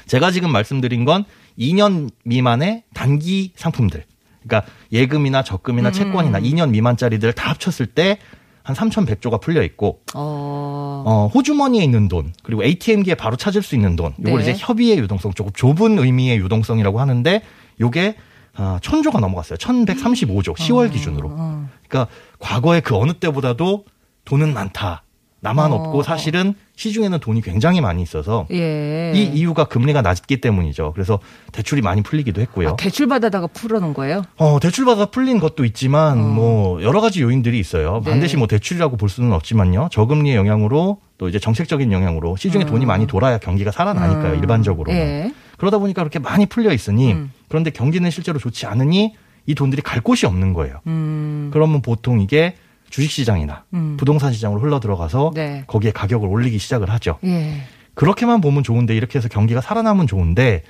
제가 0.07 0.31
지금 0.31 0.53
말씀드린 0.53 1.05
건 1.05 1.25
2년 1.59 2.11
미만의 2.25 2.85
단기 2.95 3.53
상품들. 3.57 4.05
그러니까 4.43 4.71
예금이나 4.93 5.43
적금이나 5.43 5.91
채권이나 5.91 6.41
2년 6.41 6.71
미만짜리들 6.71 7.33
다 7.33 7.50
합쳤을 7.50 7.87
때 7.87 8.19
한 8.67 8.75
3,100조가 8.75 9.41
풀려 9.41 9.62
있고 9.62 10.00
어. 10.15 11.05
어, 11.07 11.31
호주머니에 11.33 11.85
있는 11.85 12.09
돈, 12.09 12.33
그리고 12.43 12.65
ATM기에 12.65 13.15
바로 13.15 13.37
찾을 13.37 13.62
수 13.62 13.76
있는 13.76 13.95
돈, 13.95 14.12
요걸 14.19 14.43
네. 14.43 14.50
이제 14.50 14.55
협의의 14.59 14.99
유동성, 14.99 15.35
조금 15.35 15.53
좁은 15.53 16.00
의미의 16.00 16.38
유동성이라고 16.38 16.99
하는데, 16.99 17.43
요게, 17.81 18.17
아, 18.55 18.81
천조가 18.83 19.21
넘어갔어요. 19.21 19.57
1135조, 19.59 20.57
10월 20.57 20.91
기준으로. 20.91 21.29
어. 21.31 21.69
그러니까, 21.88 22.12
과거에 22.41 22.81
그 22.81 22.97
어느 22.97 23.12
때보다도 23.12 23.85
돈은 24.25 24.53
많다. 24.53 25.05
나만 25.40 25.73
어. 25.73 25.76
없고, 25.76 26.02
사실은 26.02 26.55
시중에는 26.76 27.19
돈이 27.21 27.40
굉장히 27.43 27.81
많이 27.81 28.02
있어서, 28.02 28.47
예. 28.50 29.12
이 29.14 29.25
이유가 29.25 29.64
금리가 29.64 30.02
낮기 30.02 30.40
때문이죠. 30.40 30.93
그래서 30.95 31.19
대출이 31.52 31.83
많이 31.83 32.02
풀리기도 32.02 32.40
했고요. 32.40 32.71
아, 32.71 32.76
대출 32.76 33.07
받아다가 33.07 33.47
풀어놓은 33.47 33.95
거예요? 33.95 34.23
어, 34.37 34.59
대출 34.61 34.85
받아 34.85 35.07
풀린 35.07 35.38
것도 35.38 35.64
있지만 35.64 36.19
뭐 36.19 36.83
여러 36.83 37.00
가지 37.00 37.23
요인들이 37.23 37.59
있어요. 37.59 38.00
네. 38.05 38.11
반드시 38.11 38.37
뭐 38.37 38.47
대출이라고 38.47 38.97
볼 38.97 39.09
수는 39.09 39.33
없지만요. 39.33 39.88
저금리의 39.93 40.37
영향으로 40.37 40.99
또 41.19 41.28
이제 41.28 41.38
정책적인 41.38 41.93
영향으로 41.93 42.37
시중에 42.37 42.64
돈이 42.66 42.85
많이 42.85 43.07
돌아야 43.07 43.38
경기가 43.38 43.71
살아나니까요. 43.71 44.35
음. 44.35 44.38
일반적으로. 44.38 44.93
예. 44.93 45.33
그러다 45.57 45.78
보니까 45.78 46.02
그렇게 46.02 46.19
많이 46.19 46.47
풀려 46.47 46.73
있으니 46.73 47.12
음. 47.12 47.33
그런데 47.49 47.71
경기는 47.71 48.11
실제로 48.11 48.38
좋지 48.38 48.66
않으니 48.66 49.14
이 49.47 49.55
돈들이 49.55 49.81
갈 49.81 50.00
곳이 50.00 50.26
없는 50.26 50.52
거예요. 50.52 50.81
음. 50.87 51.50
그러면 51.52 51.81
보통 51.81 52.21
이게 52.21 52.57
주식 52.90 53.11
시장이나 53.11 53.64
음. 53.75 53.97
부동산 53.99 54.33
시장으로 54.33 54.61
흘러 54.61 54.81
들어가서 54.81 55.33
네. 55.35 55.64
거기에 55.66 55.90
가격을 55.90 56.28
올리기 56.28 56.59
시작을 56.59 56.90
하죠. 56.90 57.19
예. 57.25 57.62
그렇게만 57.95 58.40
보면 58.40 58.62
좋은데 58.62 58.95
이렇게 58.95 59.19
해서 59.19 59.28
경기가 59.28 59.61
살아나면 59.61 60.07
좋은데 60.07 60.62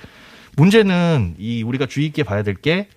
문제는 0.56 1.34
이 1.38 1.62
우리가 1.62 1.86
주의 1.86 2.06
있게 2.06 2.22
봐야 2.22 2.42
될게 2.42 2.88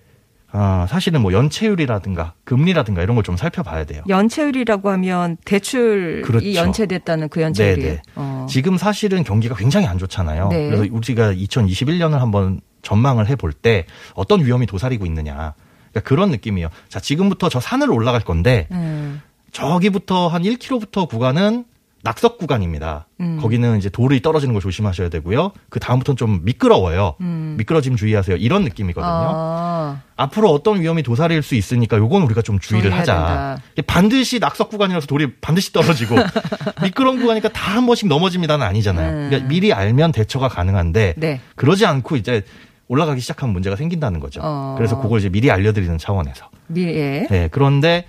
아, 0.52 0.86
사실은 0.88 1.20
뭐 1.20 1.32
연체율이라든가 1.32 2.34
금리라든가 2.44 3.02
이런 3.02 3.14
걸 3.14 3.22
좀 3.22 3.36
살펴봐야 3.36 3.84
돼요. 3.84 4.02
연체율이라고 4.08 4.90
하면 4.90 5.36
대출이 5.44 6.22
그렇죠. 6.22 6.54
연체됐다는 6.54 7.28
그 7.28 7.40
연체율이에요. 7.42 7.88
네네. 7.88 8.02
어. 8.16 8.46
지금 8.48 8.76
사실은 8.76 9.22
경기가 9.22 9.54
굉장히 9.54 9.86
안 9.86 9.98
좋잖아요. 9.98 10.48
네. 10.48 10.66
그래서 10.70 10.86
우리가 10.90 11.32
2021년을 11.34 12.18
한번 12.18 12.60
전망을 12.82 13.28
해볼 13.28 13.52
때 13.52 13.84
어떤 14.14 14.44
위험이 14.44 14.66
도사리고 14.66 15.06
있느냐. 15.06 15.54
그러니까 15.92 16.08
그런 16.08 16.30
느낌이에요. 16.30 16.68
자, 16.88 17.00
지금부터 17.00 17.48
저 17.48 17.60
산을 17.60 17.90
올라갈 17.90 18.20
건데 18.22 18.66
음. 18.70 19.20
저기부터 19.52 20.28
한 20.28 20.42
1km부터 20.42 21.08
구간은 21.08 21.64
낙석 22.02 22.38
구간입니다. 22.38 23.06
음. 23.20 23.38
거기는 23.42 23.76
이제 23.76 23.90
돌이 23.90 24.22
떨어지는 24.22 24.54
걸 24.54 24.62
조심하셔야 24.62 25.10
되고요. 25.10 25.52
그 25.68 25.80
다음부터는 25.80 26.16
좀 26.16 26.40
미끄러워요. 26.44 27.16
음. 27.20 27.56
미끄러짐 27.58 27.96
주의하세요. 27.96 28.36
이런 28.38 28.64
느낌이거든요. 28.64 29.06
아. 29.12 30.00
앞으로 30.16 30.48
어떤 30.50 30.80
위험이 30.80 31.02
도사릴 31.02 31.42
수 31.42 31.56
있으니까 31.56 31.98
요건 31.98 32.22
우리가 32.22 32.40
좀 32.40 32.58
주의를 32.58 32.94
하자. 32.94 33.58
반드시 33.86 34.38
낙석 34.38 34.70
구간이라서 34.70 35.06
돌이 35.08 35.34
반드시 35.42 35.74
떨어지고 35.74 36.14
미끄러운 36.82 37.20
구간이니까 37.20 37.50
다 37.50 37.70
한 37.70 37.86
번씩 37.86 38.08
넘어집니다는 38.08 38.66
아니잖아요. 38.66 39.10
음. 39.10 39.28
그러니까 39.28 39.48
미리 39.48 39.72
알면 39.72 40.12
대처가 40.12 40.48
가능한데 40.48 41.14
네. 41.18 41.40
그러지 41.54 41.84
않고 41.86 42.16
이제 42.16 42.42
올라가기 42.90 43.20
시작하면 43.20 43.52
문제가 43.52 43.76
생긴다는 43.76 44.18
거죠. 44.18 44.40
어. 44.42 44.74
그래서 44.76 45.00
그걸 45.00 45.20
이제 45.20 45.28
미리 45.28 45.48
알려드리는 45.48 45.96
차원에서. 45.96 46.50
미, 46.66 46.82
예. 46.82 47.26
네, 47.30 47.48
그런데 47.52 48.04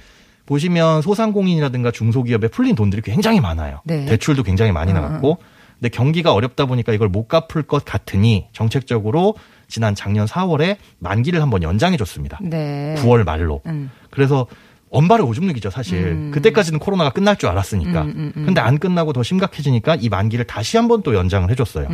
보시면 0.47 1.03
소상공인이라든가 1.03 1.91
중소기업에 1.91 2.47
풀린 2.47 2.75
돈들이 2.75 3.03
굉장히 3.03 3.39
많아요. 3.39 3.81
네. 3.85 4.05
대출도 4.05 4.41
굉장히 4.41 4.71
많이 4.71 4.91
나갔고, 4.91 5.37
근데 5.79 5.89
경기가 5.89 6.33
어렵다 6.33 6.65
보니까 6.65 6.93
이걸 6.93 7.09
못 7.09 7.27
갚을 7.27 7.63
것 7.67 7.85
같으니 7.85 8.47
정책적으로 8.53 9.35
지난 9.67 9.93
작년 9.93 10.25
4월에 10.25 10.77
만기를 10.97 11.43
한번 11.43 11.61
연장해 11.61 11.95
줬습니다. 11.97 12.39
네. 12.41 12.95
9월 12.97 13.23
말로. 13.23 13.61
음. 13.67 13.91
그래서 14.09 14.47
언발의 14.89 15.25
오줌 15.25 15.45
누기죠, 15.45 15.69
사실. 15.69 15.99
음. 16.07 16.31
그때까지는 16.33 16.79
코로나가 16.79 17.11
끝날 17.11 17.37
줄 17.37 17.49
알았으니까. 17.49 18.01
음, 18.01 18.13
음, 18.15 18.33
음. 18.35 18.45
근데 18.47 18.61
안 18.61 18.79
끝나고 18.79 19.13
더 19.13 19.21
심각해지니까 19.21 19.95
이 20.01 20.09
만기를 20.09 20.45
다시 20.45 20.75
한번 20.75 21.03
또 21.03 21.13
연장을 21.15 21.49
해줬어요. 21.51 21.87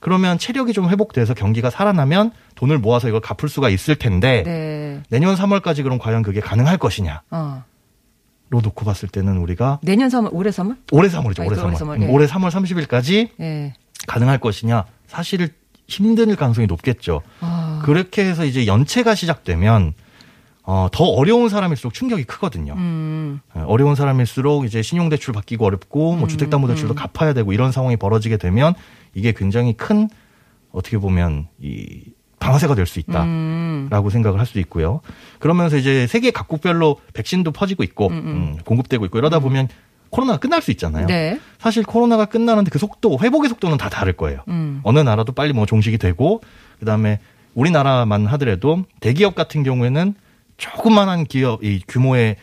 음. 0.00 0.02
그러면 0.02 0.38
체력이 0.38 0.72
좀 0.72 0.88
회복돼서 0.88 1.34
경기가 1.34 1.70
살아나면 1.70 2.32
돈을 2.54 2.78
모아서 2.78 3.08
이걸 3.08 3.20
갚을 3.20 3.48
수가 3.48 3.68
있을 3.68 3.96
텐데 3.96 4.42
네. 4.44 5.02
내년 5.10 5.34
3월까지 5.34 5.82
그럼 5.82 5.98
과연 5.98 6.22
그게 6.22 6.40
가능할 6.40 6.78
것이냐? 6.78 7.22
어. 7.30 7.64
로 8.50 8.60
놓고 8.60 8.84
봤을 8.84 9.08
때는 9.08 9.36
우리가 9.36 9.78
내년 9.82 10.08
3월, 10.08 10.30
올해 10.32 10.50
3월? 10.50 10.76
올해 10.90 11.08
3월이죠. 11.08 11.40
아, 11.40 11.44
올해 11.44 11.54
그 11.56 11.62
올해 11.62 11.74
3월. 11.74 11.74
3월, 11.76 11.96
음, 11.96 12.02
예. 12.02 12.06
올해 12.08 12.26
3월 12.26 12.50
30일까지 12.50 13.28
예. 13.38 13.74
가능할 14.08 14.38
것이냐? 14.38 14.86
사실 15.06 15.50
힘들 15.86 16.34
가능성이 16.34 16.66
높겠죠. 16.66 17.22
아. 17.40 17.80
그렇게 17.84 18.24
해서 18.24 18.44
이제 18.44 18.66
연체가 18.66 19.14
시작되면 19.14 19.94
어, 20.64 20.88
더 20.92 21.04
어려운 21.04 21.48
사람일수록 21.48 21.94
충격이 21.94 22.24
크거든요. 22.24 22.74
음. 22.74 23.40
어, 23.54 23.64
어려운 23.66 23.94
사람일수록 23.94 24.64
이제 24.64 24.82
신용대출 24.82 25.32
받기고 25.32 25.64
어렵고 25.64 26.16
뭐 26.16 26.28
주택담보대출도 26.28 26.94
갚아야 26.94 27.32
되고 27.32 27.52
이런 27.52 27.72
상황이 27.72 27.96
벌어지게 27.96 28.36
되면 28.36 28.74
이게 29.14 29.32
굉장히 29.32 29.72
큰 29.72 30.08
어떻게 30.72 30.98
보면 30.98 31.48
이 31.60 32.02
방아쇠가 32.38 32.74
될 32.74 32.86
수 32.86 32.98
있다. 33.00 33.24
음. 33.24 33.88
라고 33.90 34.08
생각을 34.08 34.38
할 34.38 34.46
수 34.46 34.58
있고요. 34.60 35.00
그러면서 35.38 35.76
이제 35.76 36.06
세계 36.06 36.30
각국별로 36.30 36.96
백신도 37.12 37.52
퍼지고 37.52 37.82
있고 37.82 38.08
음, 38.08 38.56
공급되고 38.64 39.04
있고 39.06 39.18
이러다 39.18 39.40
보면 39.40 39.68
코로나가 40.08 40.38
끝날 40.38 40.62
수 40.62 40.70
있잖아요. 40.72 41.06
네. 41.06 41.38
사실 41.58 41.82
코로나가 41.84 42.24
끝나는데 42.24 42.70
그 42.70 42.78
속도 42.78 43.18
회복의 43.20 43.48
속도는 43.50 43.76
다 43.76 43.88
다를 43.88 44.14
거예요. 44.14 44.40
음. 44.48 44.80
어느 44.84 44.98
나라도 45.00 45.32
빨리 45.32 45.52
뭐 45.52 45.66
종식이 45.66 45.98
되고 45.98 46.40
그 46.78 46.86
다음에 46.86 47.18
우리나라만 47.54 48.26
하더라도 48.26 48.84
대기업 49.00 49.34
같은 49.34 49.62
경우에는 49.62 50.14
조그만한 50.56 51.24
기업 51.26 51.62
이 51.62 51.82
규모의 51.86 52.36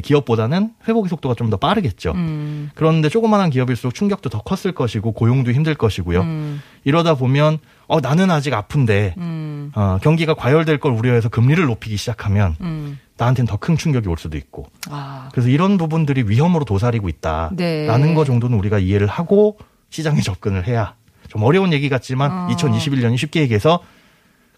기업보다는 0.00 0.72
회복의 0.88 1.08
속도가 1.08 1.34
좀 1.34 1.50
더 1.50 1.56
빠르겠죠. 1.58 2.12
음. 2.12 2.70
그런데 2.74 3.08
조그만한 3.08 3.50
기업일수록 3.50 3.94
충격도 3.94 4.30
더 4.30 4.40
컸을 4.40 4.74
것이고 4.74 5.12
고용도 5.12 5.52
힘들 5.52 5.74
것이고요. 5.74 6.20
음. 6.22 6.62
이러다 6.84 7.14
보면 7.14 7.58
어 7.86 8.00
나는 8.00 8.30
아직 8.30 8.54
아픈데 8.54 9.14
음. 9.18 9.70
어, 9.74 9.98
경기가 10.02 10.32
과열될 10.34 10.78
걸 10.78 10.92
우려해서 10.92 11.28
금리를 11.28 11.62
높이기 11.64 11.96
시작하면 11.98 12.56
음. 12.62 12.98
나한테는 13.18 13.46
더 13.46 13.56
큰 13.58 13.76
충격이 13.76 14.08
올 14.08 14.16
수도 14.18 14.36
있고 14.38 14.66
아. 14.90 15.28
그래서 15.32 15.48
이런 15.48 15.76
부분들이 15.78 16.24
위험으로 16.26 16.64
도사리고 16.64 17.08
있다라는 17.08 17.56
네. 17.56 18.14
거 18.14 18.24
정도는 18.24 18.58
우리가 18.58 18.78
이해를 18.78 19.06
하고 19.06 19.58
시장에 19.90 20.20
접근을 20.22 20.66
해야 20.66 20.94
좀 21.28 21.42
어려운 21.42 21.72
얘기 21.72 21.88
같지만 21.88 22.30
어. 22.30 22.48
2021년이 22.56 23.16
쉽게 23.18 23.40
얘기해서 23.42 23.80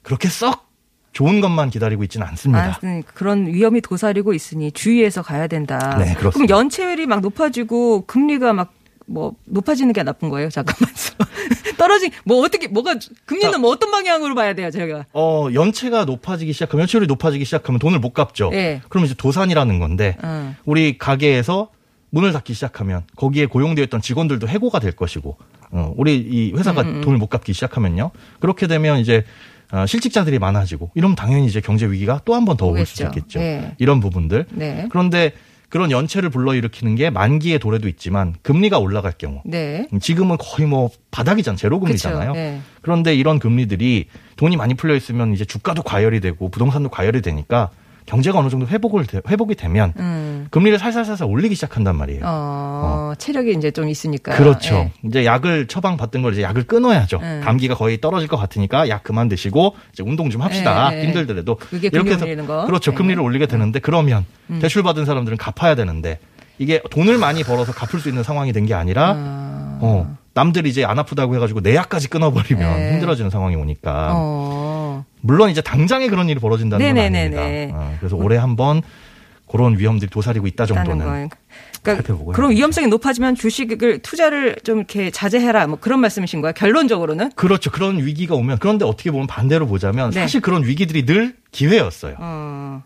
그렇게 0.03 0.29
썩 0.29 0.66
좋은 1.17 1.41
것만 1.41 1.71
기다리고 1.71 2.03
있지는 2.05 2.27
않습니다. 2.27 2.79
아, 2.83 3.03
그런 3.15 3.47
위험이 3.47 3.81
도사리고 3.81 4.35
있으니 4.35 4.71
주의해서 4.71 5.23
가야 5.23 5.47
된다. 5.47 5.97
네, 5.99 6.13
그렇습니다. 6.13 6.31
그럼 6.31 6.49
연체율이 6.51 7.07
막 7.07 7.23
높아지고 7.23 8.05
금리가 8.05 8.53
막뭐 8.53 9.33
높아지는 9.47 9.95
게 9.95 10.03
나쁜 10.03 10.29
거예요? 10.29 10.51
잠깐만요. 10.51 10.93
떨어지 11.79 12.11
뭐 12.27 12.45
어떻게 12.45 12.69
뭐가 12.69 12.97
금리는 13.25 13.51
자. 13.51 13.57
뭐 13.57 13.71
어떤 13.71 13.91
방향으로 13.93 14.35
봐야 14.35 14.53
돼요, 14.53 14.71
저희가? 14.71 15.07
어 15.15 15.49
연체가 15.55 16.05
높아지기 16.05 16.53
시작하면 16.53 16.83
연체율이 16.83 17.07
높아지기 17.07 17.47
시작하면 17.47 17.79
돈을 17.79 17.99
못 17.99 18.13
갚죠. 18.13 18.51
예. 18.53 18.83
그럼 18.91 19.07
이제 19.07 19.15
도산이라는 19.15 19.79
건데 19.79 20.19
음. 20.23 20.55
우리 20.67 20.99
가게에서 20.99 21.71
문을 22.11 22.33
닫기 22.33 22.53
시작하면 22.53 23.05
거기에 23.17 23.47
고용되어 23.47 23.85
있던 23.85 24.03
직원들도 24.03 24.49
해고가 24.49 24.81
될 24.81 24.93
것이고 24.93 25.39
어, 25.71 25.95
우리 25.97 26.17
이 26.17 26.53
회사가 26.53 26.83
음, 26.83 27.01
돈을 27.01 27.17
못 27.17 27.29
갚기 27.29 27.55
시작하면요. 27.55 28.11
그렇게 28.39 28.67
되면 28.67 28.99
이제 28.99 29.19
어, 29.19 29.25
실직자들이 29.87 30.39
많아지고 30.39 30.91
이러면 30.95 31.17
당연히 31.17 31.47
이제 31.47 31.61
경제 31.61 31.87
위기가 31.87 32.21
또 32.25 32.35
한 32.35 32.45
번 32.45 32.57
더 32.57 32.67
올 32.67 32.85
수. 32.87 33.03
있겠죠. 33.03 33.41
예. 33.41 33.75
이런 33.79 34.01
부분들. 34.01 34.47
네. 34.53 34.87
그런데 34.91 35.33
그런 35.69 35.91
연체를 35.91 36.31
불러일으키는 36.31 36.95
게 36.95 37.11
만기의 37.11 37.59
도래도 37.59 37.89
있지만 37.89 38.35
금리가 38.43 38.79
올라갈 38.79 39.13
경우 39.19 39.43
네. 39.45 39.89
지금은 40.01 40.37
거의 40.39 40.69
뭐 40.69 40.91
바닥이잖아요. 41.11 41.57
제로 41.59 41.81
금리잖아요. 41.81 42.33
그쵸. 42.33 42.41
네. 42.41 42.61
그런데 42.83 43.15
이런 43.17 43.41
금리들이 43.41 44.07
돈이 44.37 44.57
많이 44.57 44.75
풀려 44.75 44.95
있으면 44.95 45.33
이제 45.35 45.45
주가도 45.45 45.83
과열이 45.83 46.21
되고 46.21 46.49
부동산도 46.49 46.89
과열이 46.91 47.21
되니까 47.21 47.71
경제가 48.07 48.39
어느 48.39 48.49
정도 48.49 48.67
회복을 48.67 49.05
되- 49.07 49.21
회복이 49.29 49.57
되면 49.57 49.93
음. 49.99 50.47
금리를 50.51 50.79
살살살살 50.79 51.27
올리기 51.29 51.55
시작한단 51.57 51.97
말이에요. 51.97 52.23
어, 52.25 53.13
체력이 53.19 53.53
이제 53.53 53.71
좀 53.73 53.89
있으니까. 53.89 54.33
그렇죠. 54.37 54.75
예. 54.77 54.93
이제 55.05 55.25
약을 55.27 55.67
처방 55.67 55.97
받던 55.97 56.23
걸 56.23 56.33
이제 56.33 56.43
약을 56.43 56.63
끊어야죠. 56.65 57.19
음. 57.21 57.43
감기가 57.45 57.75
거의 57.75 58.01
떨어질 58.01 58.29
것 58.29 58.37
같으니까 58.37 58.89
약 58.89 59.03
그만 59.03 59.29
드시고 59.29 59.75
이제 59.93 60.03
운동 60.07 60.31
좀 60.31 60.43
합시다. 60.43 60.91
예, 60.93 61.01
예. 61.01 61.05
힘들더라도 61.05 61.59
올리는 61.73 62.47
거. 62.47 62.65
그렇죠. 62.67 62.93
예. 62.93 62.95
음. 62.95 62.97
금리를 62.97 63.21
올리게 63.23 63.47
되는데 63.47 63.81
그러면 63.81 64.25
대출 64.61 64.83
받은 64.83 65.05
사람들은 65.05 65.37
갚아야 65.37 65.75
되는데 65.75 66.21
이게 66.59 66.81
돈을 66.91 67.19
많이 67.19 67.43
벌어서 67.45 67.73
갚을 67.73 68.01
수 68.01 68.09
있는 68.09 68.23
상황이 68.23 68.53
된 68.53 68.65
게 68.67 68.73
아니라 68.75 69.15
아. 69.17 69.79
어, 69.83 70.17
남들이 70.33 70.71
이제 70.71 70.85
안 70.85 70.99
아프다고 70.99 71.35
해가지고 71.35 71.61
내 71.61 71.75
약까지 71.75 72.09
끊어버리면 72.09 72.77
네. 72.79 72.93
힘들어지는 72.93 73.31
상황이 73.31 73.57
오니까 73.57 74.13
어. 74.15 74.56
물론 75.21 75.51
이제 75.51 75.61
당장에 75.61 76.09
그런 76.09 76.29
일이 76.29 76.39
벌어진다는 76.41 76.85
건 76.87 76.95
네네네네. 76.95 77.39
아닙니다. 77.41 77.79
어, 77.79 77.97
그래서 77.99 78.17
올해 78.17 78.37
한번 78.37 78.83
그런 79.51 79.79
위험들이 79.79 80.11
도사리고 80.11 80.47
있다 80.47 80.67
정도는. 80.67 81.29
그러니까. 81.83 82.17
그런 82.35 82.51
위험성이 82.51 82.89
높아지면 82.89 83.37
주식을 83.37 84.01
투자를 84.01 84.57
좀 84.65 84.79
이렇게 84.79 85.11
자제해라 85.13 85.69
뭐 85.69 85.79
그런 85.81 86.01
말씀이신 86.01 86.41
거예요. 86.41 86.53
결론적으로는. 86.55 87.31
그렇죠. 87.37 87.71
그런 87.71 88.05
위기가 88.05 88.35
오면 88.35 88.59
그런데 88.59 88.85
어떻게 88.85 89.13
보면 89.13 89.29
반대로 89.29 89.69
보자면 89.69 90.11
네. 90.11 90.21
사실 90.21 90.41
그런 90.41 90.65
위기들이 90.65 91.07
늘 91.07 91.37
기회였어요. 91.53 92.17
어. 92.19 92.83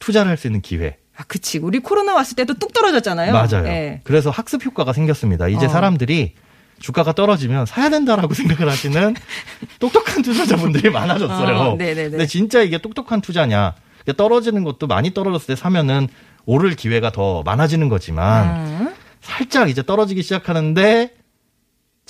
투자를 0.00 0.30
할 0.30 0.36
수 0.36 0.48
있는 0.48 0.60
기회. 0.62 0.96
아, 1.16 1.22
그치. 1.28 1.58
우리 1.58 1.78
코로나 1.78 2.14
왔을 2.14 2.34
때도 2.34 2.54
뚝 2.54 2.72
떨어졌잖아요. 2.72 3.32
맞아요. 3.32 3.66
예. 3.68 4.00
그래서 4.04 4.30
학습 4.30 4.64
효과가 4.64 4.92
생겼습니다. 4.94 5.46
이제 5.48 5.66
어. 5.66 5.68
사람들이 5.68 6.34
주가가 6.80 7.12
떨어지면 7.12 7.66
사야 7.66 7.90
된다라고 7.90 8.34
생각을 8.34 8.70
하시는 8.70 9.14
똑똑한 9.78 10.22
투자자분들이 10.22 10.90
많아졌어요. 10.90 11.56
어, 11.56 11.76
네네네. 11.76 12.10
근데 12.10 12.26
진짜 12.26 12.62
이게 12.62 12.78
똑똑한 12.78 13.20
투자냐? 13.20 13.74
떨어지는 14.16 14.64
것도 14.64 14.86
많이 14.86 15.14
떨어졌을 15.14 15.54
때 15.54 15.56
사면은 15.56 16.08
오를 16.46 16.74
기회가 16.74 17.12
더 17.12 17.42
많아지는 17.42 17.88
거지만 17.88 18.56
음. 18.66 18.94
살짝 19.20 19.68
이제 19.68 19.82
떨어지기 19.82 20.22
시작하는데 20.22 21.10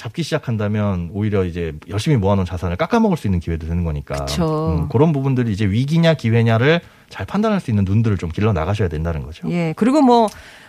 잡기 0.01 0.23
시작한다면 0.23 1.11
오히려 1.13 1.45
이제 1.45 1.75
열심히 1.91 2.17
모아놓은 2.17 2.47
자산을 2.47 2.77
깎아먹을 2.77 3.19
수 3.19 3.27
있는 3.27 3.39
기회도 3.39 3.67
되는 3.67 3.85
거니까. 3.85 4.25
음, 4.41 4.89
그런 4.89 5.13
부분들이 5.13 5.53
이제 5.53 5.67
위기냐 5.67 6.15
기회냐를 6.15 6.81
잘 7.11 7.27
판단할 7.27 7.61
수 7.61 7.71
있는 7.71 7.85
눈들을 7.85 8.17
좀 8.17 8.31
길러 8.31 8.55
나가셔야 8.55 8.89
된다는 8.89 9.23
거죠. 9.23 9.47
예. 9.51 9.75
그리고 9.77 10.01
뭐 10.01 10.27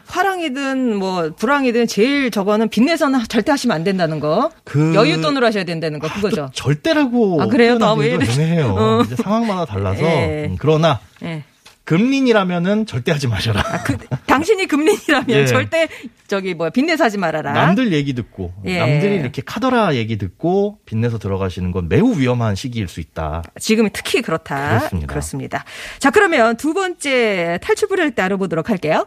화랑이든 0.08 0.98
뭐 0.98 1.30
불황이든 1.38 1.88
제일 1.88 2.30
저거는 2.30 2.68
빚내서는 2.68 3.24
절대 3.30 3.52
하시면 3.52 3.74
안 3.74 3.86
된다는 3.86 4.20
거. 4.20 4.52
그- 4.66 4.92
여윳돈으로 4.96 5.44
하셔야 5.44 5.64
된다는 5.64 6.00
거 6.00 6.10
그거죠. 6.10 6.48
또 6.48 6.50
절대라고 6.52 7.42
아, 7.42 7.46
그래요? 7.48 7.78
나 7.78 7.96
표현하기도 7.96 8.18
왜 8.20 8.26
이래? 8.26 8.34
애매해요. 8.34 8.76
어. 8.78 9.02
이제 9.06 9.16
상황마다 9.16 9.64
달라서 9.64 10.02
예. 10.04 10.48
음, 10.50 10.58
그러나 10.60 11.00
예. 11.24 11.46
금린이라면은 11.92 12.86
절대 12.86 13.12
하지 13.12 13.28
마셔라. 13.28 13.62
그 13.84 13.98
당신이 14.26 14.66
금린이라면 14.68 15.30
예. 15.36 15.46
절대 15.46 15.90
저기 16.26 16.54
뭐야 16.54 16.70
빚내서 16.70 17.04
하지 17.04 17.18
말아라. 17.18 17.52
남들 17.52 17.92
얘기 17.92 18.14
듣고 18.14 18.54
예. 18.66 18.80
남들이 18.80 19.16
이렇게 19.16 19.42
카더라 19.46 19.96
얘기 19.96 20.18
듣고 20.18 20.80
빚내서 20.86 21.20
들어가시는 21.20 21.74
건 21.74 21.90
매우 21.90 22.18
위험한 22.18 22.56
시기일 22.56 22.88
수 22.88 23.02
있다. 23.02 23.44
지금이 23.60 23.90
특히 23.92 24.22
그렇다. 24.22 24.78
그렇습니다. 24.78 25.08
그렇습니다. 25.08 25.66
자, 26.00 26.12
그러면 26.12 26.56
두 26.56 26.74
번째 26.74 27.60
탈출불을 27.62 28.12
때 28.12 28.22
알아보도록 28.22 28.70
할게요. 28.70 29.06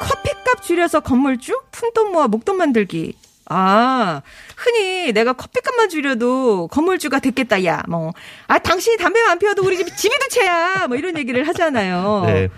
커피값 0.00 0.62
줄여서 0.64 1.00
건물주? 1.00 1.62
푼돈 1.72 2.12
모아 2.12 2.28
목돈 2.28 2.58
만들기. 2.58 3.14
아, 3.46 4.22
흔히 4.56 5.12
내가 5.12 5.32
커피값만 5.34 5.88
줄여도 5.88 6.68
건물주가 6.68 7.18
됐겠다, 7.18 7.64
야, 7.64 7.82
뭐. 7.88 8.12
아, 8.46 8.58
당신이 8.58 8.96
담배만 8.96 9.32
안 9.32 9.38
피워도 9.38 9.62
우리 9.64 9.76
집, 9.76 9.94
집이 9.96 10.14
두 10.18 10.28
채야! 10.30 10.86
뭐 10.88 10.96
이런 10.96 11.16
얘기를 11.18 11.46
하잖아요. 11.48 12.22
네. 12.26 12.48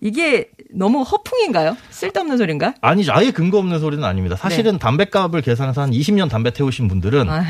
이게 0.00 0.50
너무 0.70 1.02
허풍인가요? 1.02 1.76
쓸데없는 1.90 2.36
소린가? 2.36 2.74
아니죠. 2.82 3.12
아예 3.14 3.30
근거 3.30 3.58
없는 3.58 3.78
소리는 3.80 4.04
아닙니다. 4.04 4.36
사실은 4.36 4.78
담배값을 4.78 5.40
계산해서 5.40 5.80
한 5.80 5.90
20년 5.90 6.28
담배 6.28 6.50
태우신 6.52 6.86
분들은 6.88 7.24
네. 7.24 7.30
아, 7.30 7.44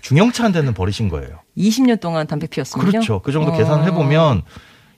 중형차 0.00 0.44
한 0.44 0.52
대는 0.52 0.74
버리신 0.74 1.08
거예요. 1.08 1.40
20년 1.56 2.00
동안 2.00 2.26
담배 2.26 2.48
피웠군요. 2.48 2.86
그렇죠. 2.86 3.22
그 3.22 3.30
정도 3.30 3.52
어. 3.52 3.56
계산을 3.56 3.84
해보면 3.86 4.42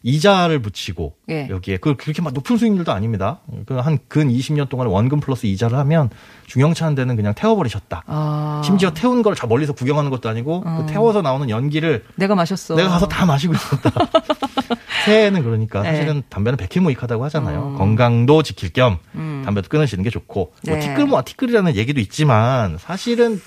이자를 0.03 0.61
붙이고 0.61 1.15
예. 1.29 1.49
여기에 1.51 1.79
그 1.79 1.97
그렇게 1.97 2.23
막 2.23 2.33
높은 2.33 2.57
수익률도 2.57 2.93
아닙니다. 2.93 3.41
그한근 3.67 4.29
20년 4.29 4.69
동안 4.69 4.87
원금 4.87 5.21
플러스 5.21 5.47
이자를 5.47 5.77
하면 5.79 6.11
중형차 6.47 6.87
한 6.87 6.95
대는 6.95 7.17
그냥 7.17 7.35
태워버리셨다. 7.35 8.05
아, 8.07 8.63
심지어 8.65 8.93
태운 8.93 9.23
걸 9.23 9.35
저 9.35 9.47
멀리서 9.47 9.73
구경하는 9.73 10.11
것도 10.11 10.29
아니고 10.29 10.63
어. 10.67 10.85
그 10.87 10.93
태워서 10.93 11.23
나오는 11.23 11.49
연기를 11.51 12.05
내가 12.17 12.35
마셨어. 12.35 12.75
내가 12.75 12.89
가서 12.89 13.07
다 13.07 13.25
마시고 13.27 13.55
있었다. 13.55 13.91
새해에는 15.05 15.43
그러니까 15.43 15.83
네. 15.83 15.93
사실은 15.93 16.23
담배는 16.29 16.57
백해무익하다고 16.57 17.25
하잖아요. 17.27 17.69
음. 17.75 17.79
건강도 17.79 18.43
지킬 18.43 18.73
겸 18.73 18.99
음. 19.15 19.43
담배도 19.45 19.69
끊으시는 19.69 20.05
게 20.05 20.11
좋고 20.11 20.53
뭐 20.67 20.75
네. 20.77 20.81
티끌 20.81 21.07
모아 21.07 21.23
티끌이라는 21.23 21.77
얘기도 21.77 22.01
있지만 22.01 22.79
사실은 22.79 23.41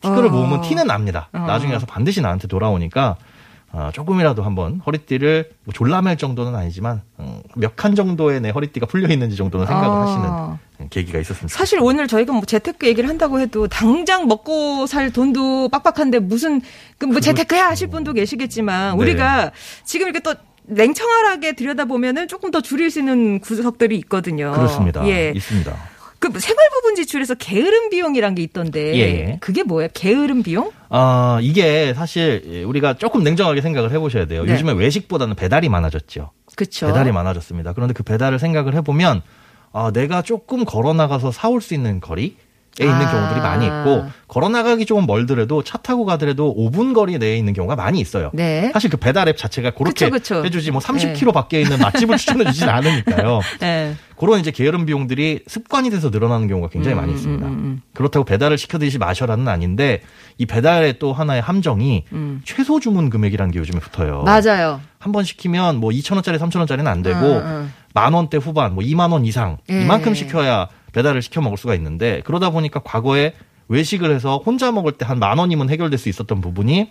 티끌을 0.00 0.28
어. 0.28 0.30
모으면 0.30 0.62
티는 0.62 0.86
납니다. 0.86 1.28
어. 1.32 1.38
나중에 1.40 1.72
가서 1.72 1.86
반드시 1.86 2.20
나한테 2.20 2.48
돌아오니까 2.48 3.16
어, 3.72 3.90
조금이라도 3.92 4.42
한번 4.42 4.80
허리띠를 4.86 5.50
뭐 5.64 5.74
졸라맬 5.74 6.16
정도는 6.16 6.54
아니지만 6.54 7.02
음, 7.20 7.42
몇칸 7.54 7.94
정도의 7.94 8.40
내 8.40 8.50
허리띠가 8.50 8.86
풀려 8.86 9.08
있는지 9.12 9.36
정도는 9.36 9.66
생각을 9.66 9.88
아. 9.88 10.00
하시는 10.02 10.88
계기가 10.90 11.18
있었습니다. 11.18 11.54
사실 11.54 11.78
오늘 11.82 12.06
저희가 12.06 12.32
뭐 12.32 12.42
재테크 12.42 12.86
얘기를 12.86 13.08
한다고 13.08 13.40
해도 13.40 13.68
당장 13.68 14.26
먹고 14.26 14.86
살 14.86 15.10
돈도 15.10 15.68
빡빡한데 15.68 16.20
무슨 16.20 16.62
그뭐 16.98 17.20
재테크야 17.20 17.66
하실 17.66 17.88
분도 17.88 18.12
계시겠지만 18.12 18.96
네. 18.96 19.02
우리가 19.02 19.52
지금 19.84 20.06
이렇게 20.06 20.20
또 20.20 20.34
냉청하게 20.64 21.52
들여다보면은 21.52 22.28
조금 22.28 22.50
더 22.50 22.60
줄일 22.60 22.90
수 22.90 23.00
있는 23.00 23.40
구석들이 23.40 23.96
있거든요. 23.98 24.52
그렇습니다. 24.52 25.06
예. 25.08 25.32
있습니다. 25.34 25.74
그 26.18 26.38
생활 26.40 26.68
부분 26.70 26.94
지출에서 26.96 27.34
게으름 27.34 27.90
비용이란 27.90 28.34
게 28.34 28.42
있던데 28.42 28.96
예. 28.98 29.38
그게 29.40 29.62
뭐예요? 29.62 29.88
게으름 29.94 30.42
비용? 30.42 30.72
아, 30.88 31.38
이게 31.40 31.94
사실 31.94 32.64
우리가 32.66 32.94
조금 32.94 33.22
냉정하게 33.22 33.60
생각을 33.60 33.92
해보셔야 33.92 34.26
돼요. 34.26 34.44
네. 34.44 34.52
요즘에 34.52 34.72
외식보다는 34.72 35.36
배달이 35.36 35.68
많아졌죠. 35.68 36.30
그렇죠. 36.56 36.86
배달이 36.86 37.12
많아졌습니다. 37.12 37.72
그런데 37.72 37.94
그 37.94 38.02
배달을 38.02 38.38
생각을 38.38 38.74
해보면 38.74 39.22
아, 39.72 39.90
내가 39.92 40.22
조금 40.22 40.64
걸어 40.64 40.92
나가서 40.92 41.30
사올 41.30 41.60
수 41.60 41.74
있는 41.74 42.00
거리에 42.00 42.32
있는 42.84 43.06
아. 43.06 43.10
경우들이 43.10 43.40
많이 43.40 43.66
있고 43.66 44.06
걸어 44.28 44.48
나가기 44.48 44.86
조금 44.86 45.06
멀더라도 45.06 45.62
차 45.64 45.78
타고 45.78 46.04
가더라도 46.04 46.54
5분 46.56 46.94
거리 46.94 47.18
내에 47.18 47.36
있는 47.36 47.52
경우가 47.52 47.76
많이 47.76 47.98
있어요. 48.00 48.30
네. 48.34 48.70
사실 48.72 48.90
그 48.90 48.96
배달 48.96 49.28
앱 49.28 49.36
자체가 49.36 49.70
그렇게 49.70 50.10
그쵸, 50.10 50.36
그쵸. 50.36 50.44
해주지 50.44 50.70
뭐 50.70 50.80
30km 50.80 51.32
밖에 51.32 51.60
있는 51.60 51.78
맛집을 51.78 52.16
추천해 52.18 52.44
주진 52.44 52.68
않으니까요. 52.68 53.40
네. 53.60 53.96
그런 54.16 54.40
이제 54.40 54.50
게으름 54.50 54.84
비용들이 54.84 55.44
습관이 55.46 55.90
돼서 55.90 56.10
늘어나는 56.10 56.48
경우가 56.48 56.68
굉장히 56.68 56.96
음, 56.96 56.98
많이 56.98 57.12
음, 57.12 57.16
있습니다. 57.16 57.46
음, 57.46 57.52
음. 57.52 57.82
그렇다고 57.94 58.24
배달을 58.24 58.58
시켜 58.58 58.78
드시지 58.78 58.98
마셔라는 58.98 59.46
아닌데 59.48 60.02
이 60.38 60.46
배달의 60.46 60.98
또 60.98 61.12
하나의 61.12 61.40
함정이 61.40 62.04
음. 62.12 62.40
최소 62.44 62.80
주문 62.80 63.10
금액이라는 63.10 63.52
게 63.52 63.58
요즘에 63.60 63.78
붙어요. 63.80 64.22
맞아요. 64.24 64.80
한 64.98 65.12
번 65.12 65.22
시키면 65.24 65.76
뭐 65.76 65.90
2,000원짜리, 65.90 66.38
3,000원짜리는 66.38 66.86
안 66.86 67.02
되고 67.02 67.18
음, 67.20 67.42
음. 67.46 67.72
만 67.94 68.12
원대 68.12 68.36
후반, 68.36 68.74
뭐 68.74 68.82
2만 68.84 69.12
원 69.12 69.24
이상 69.24 69.58
예. 69.70 69.82
이만큼 69.82 70.14
시켜야 70.14 70.68
배달을 70.92 71.22
시켜 71.22 71.40
먹을 71.40 71.56
수가 71.58 71.74
있는데 71.74 72.22
그러다 72.24 72.50
보니까 72.50 72.80
과거에 72.80 73.34
외식을 73.68 74.14
해서 74.14 74.42
혼자 74.44 74.72
먹을 74.72 74.92
때 74.92 75.04
한 75.04 75.18
만 75.18 75.38
원이면 75.38 75.68
해결될 75.70 75.98
수 75.98 76.08
있었던 76.08 76.40
부분이 76.40 76.90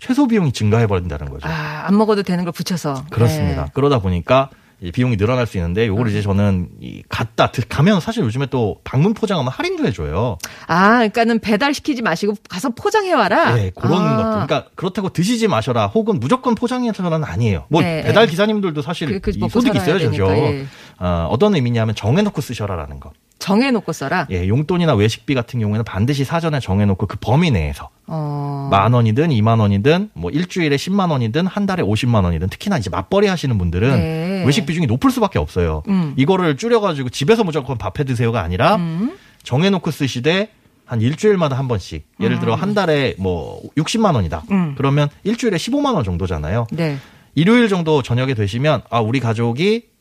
최소 0.00 0.26
비용이 0.26 0.52
증가해 0.52 0.86
버린다는 0.86 1.28
거죠. 1.30 1.46
아, 1.48 1.84
안 1.86 1.96
먹어도 1.96 2.22
되는 2.22 2.44
걸 2.44 2.52
붙여서. 2.52 3.04
그렇습니다. 3.10 3.64
네. 3.66 3.70
그러다 3.74 4.00
보니까 4.00 4.50
이 4.80 4.90
비용이 4.90 5.16
늘어날 5.16 5.46
수 5.46 5.56
있는데 5.56 5.86
요걸 5.86 6.08
이제 6.08 6.20
저는 6.20 6.68
이 6.80 7.02
갔다 7.08 7.50
드- 7.52 7.66
가면 7.66 8.00
사실 8.00 8.22
요즘에 8.24 8.46
또 8.46 8.80
방문 8.84 9.14
포장하면 9.14 9.50
할인도 9.52 9.86
해줘요. 9.86 10.36
아, 10.66 10.96
그러니까는 10.96 11.38
배달 11.38 11.72
시키지 11.72 12.02
마시고 12.02 12.34
가서 12.50 12.70
포장해 12.70 13.12
와라. 13.12 13.54
네, 13.54 13.70
그런 13.74 14.02
아. 14.02 14.16
것들. 14.16 14.46
그러니까 14.46 14.64
그렇다고 14.74 15.08
드시지 15.10 15.46
마셔라. 15.48 15.86
혹은 15.86 16.18
무조건 16.20 16.54
포장해서는 16.54 17.22
아니에요. 17.24 17.66
뭐 17.70 17.80
네, 17.82 18.02
배달 18.02 18.26
네. 18.26 18.30
기사님들도 18.30 18.82
사실 18.82 19.20
그- 19.20 19.20
그 19.20 19.30
이 19.30 19.48
소득이 19.48 19.78
있어야죠. 19.78 20.12
예. 20.28 20.66
어, 20.98 21.28
어떤 21.30 21.54
의미냐면 21.54 21.94
정해놓고 21.94 22.40
쓰셔라라는 22.40 23.00
거. 23.00 23.12
정해놓고 23.44 23.92
써라. 23.92 24.26
예, 24.30 24.48
용돈이나 24.48 24.94
외식비 24.94 25.34
같은 25.34 25.60
경우에는 25.60 25.84
반드시 25.84 26.24
사전에 26.24 26.60
정해놓고 26.60 27.06
그 27.06 27.18
범위 27.20 27.50
내에서 27.50 27.90
어. 28.06 28.68
만 28.70 28.94
원이든 28.94 29.32
이만 29.32 29.60
원이든 29.60 30.10
뭐 30.14 30.30
일주일에 30.30 30.76
10만 30.76 31.10
원이든 31.10 31.46
한 31.46 31.66
달에 31.66 31.82
50만 31.82 32.24
원이든 32.24 32.48
특히나 32.48 32.78
이제 32.78 32.88
맞벌이 32.88 33.26
하시는 33.26 33.58
분들은 33.58 33.96
네. 33.96 34.44
외식 34.46 34.64
비중이 34.64 34.86
높을 34.86 35.10
수밖에 35.10 35.38
없어요. 35.38 35.82
음. 35.88 36.14
이거를 36.16 36.56
줄여가지고 36.56 37.10
집에서 37.10 37.44
무조건 37.44 37.76
밥해 37.76 38.04
드세요가 38.06 38.40
아니라 38.40 38.76
음. 38.76 39.14
정해놓고 39.42 39.90
쓰시되 39.90 40.48
한 40.86 41.02
일주일마다 41.02 41.58
한 41.58 41.68
번씩 41.68 42.06
예를 42.20 42.40
들어 42.40 42.54
한 42.54 42.72
달에 42.72 43.14
뭐 43.18 43.60
60만 43.76 44.14
원이다. 44.14 44.44
음. 44.52 44.74
그러면 44.78 45.10
일주일에 45.22 45.58
15만 45.58 45.94
원 45.94 46.02
정도잖아요. 46.02 46.66
네. 46.72 46.96
일요일 47.34 47.68
정도 47.68 48.00
저녁에 48.02 48.32
되시면 48.32 48.80
아 48.88 49.00
우리 49.00 49.20
가족이 49.20 49.93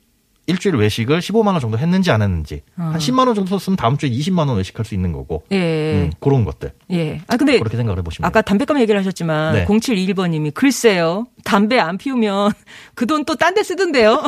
일주일 0.45 0.75
외식을 0.75 1.19
15만 1.19 1.47
원 1.47 1.59
정도 1.61 1.77
했는지 1.77 2.11
안 2.11 2.21
했는지 2.21 2.63
어. 2.77 2.83
한 2.91 2.97
10만 2.97 3.27
원 3.27 3.35
정도 3.35 3.57
썼으면 3.57 3.77
다음 3.77 3.97
주에 3.97 4.09
20만 4.09 4.49
원 4.49 4.57
외식할 4.57 4.85
수 4.85 4.93
있는 4.93 5.13
거고 5.13 5.43
예. 5.51 5.93
음, 5.93 6.11
그런 6.19 6.43
것들 6.43 6.73
예. 6.91 7.21
아, 7.27 7.37
근데 7.37 7.59
그렇게 7.59 7.77
생각을 7.77 7.97
해보시면 7.99 8.27
아까 8.27 8.41
담배값 8.41 8.77
얘기를 8.81 8.99
하셨지만 8.99 9.53
네. 9.53 9.65
0721번님이 9.65 10.53
글쎄요. 10.53 11.25
담배 11.45 11.79
안 11.79 11.97
피우면 11.97 12.51
그 12.95 13.05
돈 13.05 13.23
또 13.25 13.35
딴 13.35 13.53
데 13.53 13.63
쓰던데요. 13.63 14.21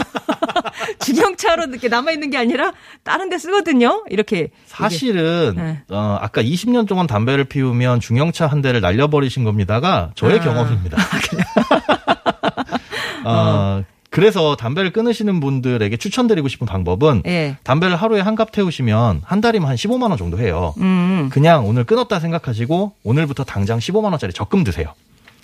중형차로 0.99 1.65
이렇게 1.65 1.88
남아 1.89 2.12
있는 2.12 2.30
게 2.30 2.38
아니라 2.38 2.71
다른 3.04 3.30
데 3.30 3.38
쓰거든요. 3.38 4.04
이렇게 4.10 4.49
사실은 4.65 5.54
네. 5.58 5.82
어, 5.89 6.17
아까 6.21 6.41
20년 6.41 6.88
동안 6.88 7.08
담배를 7.08 7.43
피우면 7.45 7.99
중형차 7.99 8.47
한 8.47 8.62
대를 8.62 8.80
날려버리신 8.82 9.43
겁니다가 9.43 10.12
저의 10.15 10.39
아. 10.39 10.43
경험입니다. 10.43 10.97
어, 13.25 13.84
그래서 14.15 14.56
담배를 14.56 14.91
끊으시는 14.91 15.41
분들에게 15.41 15.97
추천드리고 15.97 16.47
싶은 16.47 16.65
방법은 16.67 17.23
예. 17.25 17.58
담배를 17.63 17.95
하루에 17.97 18.21
한 18.21 18.36
갑 18.36 18.51
태우시면 18.51 19.21
한 19.23 19.41
달이면 19.41 19.67
한 19.69 19.75
15만 19.75 20.10
원 20.10 20.17
정도 20.17 20.39
해요. 20.39 20.73
음. 20.80 21.30
그냥 21.32 21.65
오늘 21.67 21.84
끊었다 21.86 22.19
생각하시고 22.19 22.93
오늘부터 23.04 23.43
당장 23.45 23.80
15만 23.80 24.06
원짜리 24.12 24.34
적금 24.34 24.63
드세요. 24.63 24.93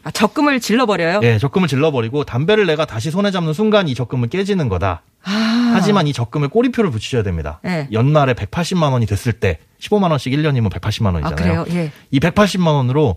아, 0.04 0.12
적금을 0.12 0.60
질러버려요? 0.60 1.20
예, 1.24 1.38
적금을 1.38 1.68
질러버리고 1.68 2.24
담배를 2.24 2.66
내가 2.66 2.86
다시 2.86 3.12
손에 3.12 3.32
잡는 3.32 3.54
순간 3.54 3.88
이 3.88 3.94
적금은 3.96 4.30
깨지는 4.30 4.68
거다. 4.68 5.04
아. 5.24 5.72
하지만 5.76 6.08
이 6.08 6.14
적금에 6.14 6.48
꼬리표를 6.48 6.90
붙이셔야 6.92 7.24
됩니다. 7.24 7.60
네. 7.64 7.88
연말에 7.92 8.34
180만 8.34 8.92
원이 8.92 9.06
됐을 9.06 9.32
때 9.34 9.60
15만 9.80 10.10
원씩 10.10 10.34
1년이면 10.34 10.70
180만 10.72 11.08
아, 11.08 11.12
원이잖아요. 11.14 11.64
그래요? 11.66 11.66
예. 11.84 11.92
이 12.12 12.20
180만 12.20 12.68
원으로 12.68 13.16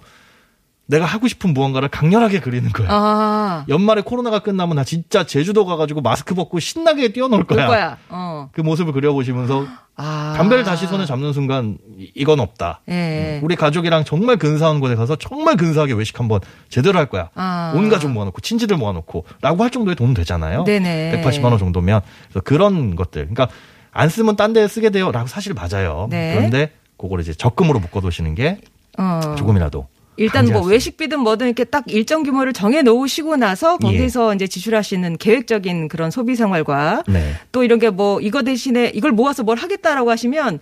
내가 0.87 1.07
하고 1.07 1.29
싶은 1.29 1.55
무언가를 1.55 1.89
강렬하게 1.89 2.41
그리는 2.41 2.71
거예요. 2.71 2.91
아. 2.93 3.65
연말에 3.69 4.03
코로나가 4.03 4.41
끝나면 4.41 4.77
나 4.77 4.85
진짜 4.85 5.25
제주도 5.25 5.65
가가지고 5.65 6.03
마스크 6.03 6.35
벗고 6.35 6.59
신나게 6.61 7.13
뛰어놀 7.13 7.45
거야. 7.45 7.67
거야. 7.67 7.97
어. 8.11 8.51
그 8.53 8.61
모습을 8.61 8.93
그려보시면서 8.93 9.67
아. 9.97 10.35
담배를 10.37 10.63
다시 10.65 10.87
손에 10.87 11.07
잡는 11.07 11.33
순간 11.33 11.79
이- 11.99 12.11
이건 12.15 12.39
없다. 12.41 12.83
예. 12.91 13.41
우리 13.43 13.57
가족이랑 13.57 14.05
정말 14.05 14.37
근사한 14.37 14.81
곳에 14.81 14.95
가서 14.95 15.17
정말 15.17 15.57
근사하게 15.57 15.95
외식 15.95 16.19
한번 16.21 16.41
제대로 16.69 16.99
할 16.99 17.07
거야. 17.07 17.31
아. 17.35 17.73
온 17.75 17.89
가족 17.89 18.11
모아놓고 18.11 18.41
친지들 18.43 18.77
모아놓고 18.77 19.25
라고 19.41 19.63
할 19.63 19.71
정도의 19.71 19.97
돈 19.97 20.13
되잖아요. 20.13 20.65
네네. 20.65 21.23
180만 21.23 21.45
원 21.45 21.59
정도면 21.59 22.03
그런 22.45 22.95
것들. 22.95 23.29
그러니까 23.29 23.49
안 23.91 24.09
쓰면 24.11 24.37
딴 24.37 24.53
데 24.53 24.69
쓰게 24.69 24.91
돼요라고 24.91 25.29
사실 25.29 25.55
맞아요. 25.55 26.09
네. 26.11 26.35
그런데 26.37 26.73
그걸 26.99 27.21
이제 27.21 27.33
적금으로 27.33 27.79
묶어두시는 27.79 28.35
게 28.35 28.59
어. 28.99 29.35
조금이라도 29.39 29.87
일단 30.17 30.47
뭐 30.47 30.63
외식비든 30.63 31.21
뭐든 31.21 31.47
이렇게 31.47 31.65
딱 31.65 31.85
일정 31.89 32.23
규모를 32.23 32.53
정해 32.53 32.83
놓으시고 32.83 33.37
나서 33.37 33.79
예. 33.83 33.87
거기서 33.87 34.35
이제 34.35 34.47
지출하시는 34.47 35.17
계획적인 35.19 35.89
그런 35.89 36.11
소비 36.11 36.37
생활과 36.37 37.03
네. 37.09 37.35
또 37.53 37.65
이런 37.65 37.79
게 37.79 37.91
뭐 37.91 38.21
이거 38.21 38.43
대신에 38.43 38.91
이걸 38.95 39.13
모아서 39.13 39.43
뭘 39.43 39.57
하겠다라고 39.59 40.11
하시면 40.11 40.59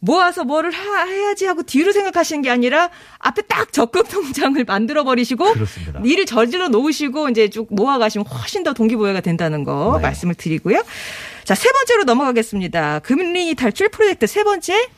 모아서 0.00 0.44
뭐를 0.44 0.70
하- 0.70 1.06
해야지 1.06 1.44
하고 1.46 1.62
뒤로 1.64 1.90
생각하시는 1.92 2.40
게 2.42 2.50
아니라 2.50 2.88
앞에 3.18 3.42
딱 3.42 3.72
적금 3.72 4.04
통장을 4.04 4.62
만들어 4.68 5.02
버리시고 5.04 5.52
그렇습니다. 5.54 6.00
일을 6.04 6.24
저질러 6.26 6.68
놓으시고 6.68 7.30
이제 7.30 7.48
쭉 7.50 7.66
모아 7.70 7.98
가시면 7.98 8.26
훨씬 8.26 8.62
더 8.62 8.72
동기부여가 8.74 9.20
된다는 9.22 9.64
거 9.64 9.94
네. 9.96 10.02
말씀을 10.02 10.34
드리고요. 10.34 10.82
자, 11.44 11.54
세 11.56 11.68
번째로 11.72 12.04
넘어가겠습니다. 12.04 13.00
금리 13.00 13.54
탈출 13.54 13.88
프로젝트 13.88 14.26
세 14.26 14.44
번째. 14.44 14.88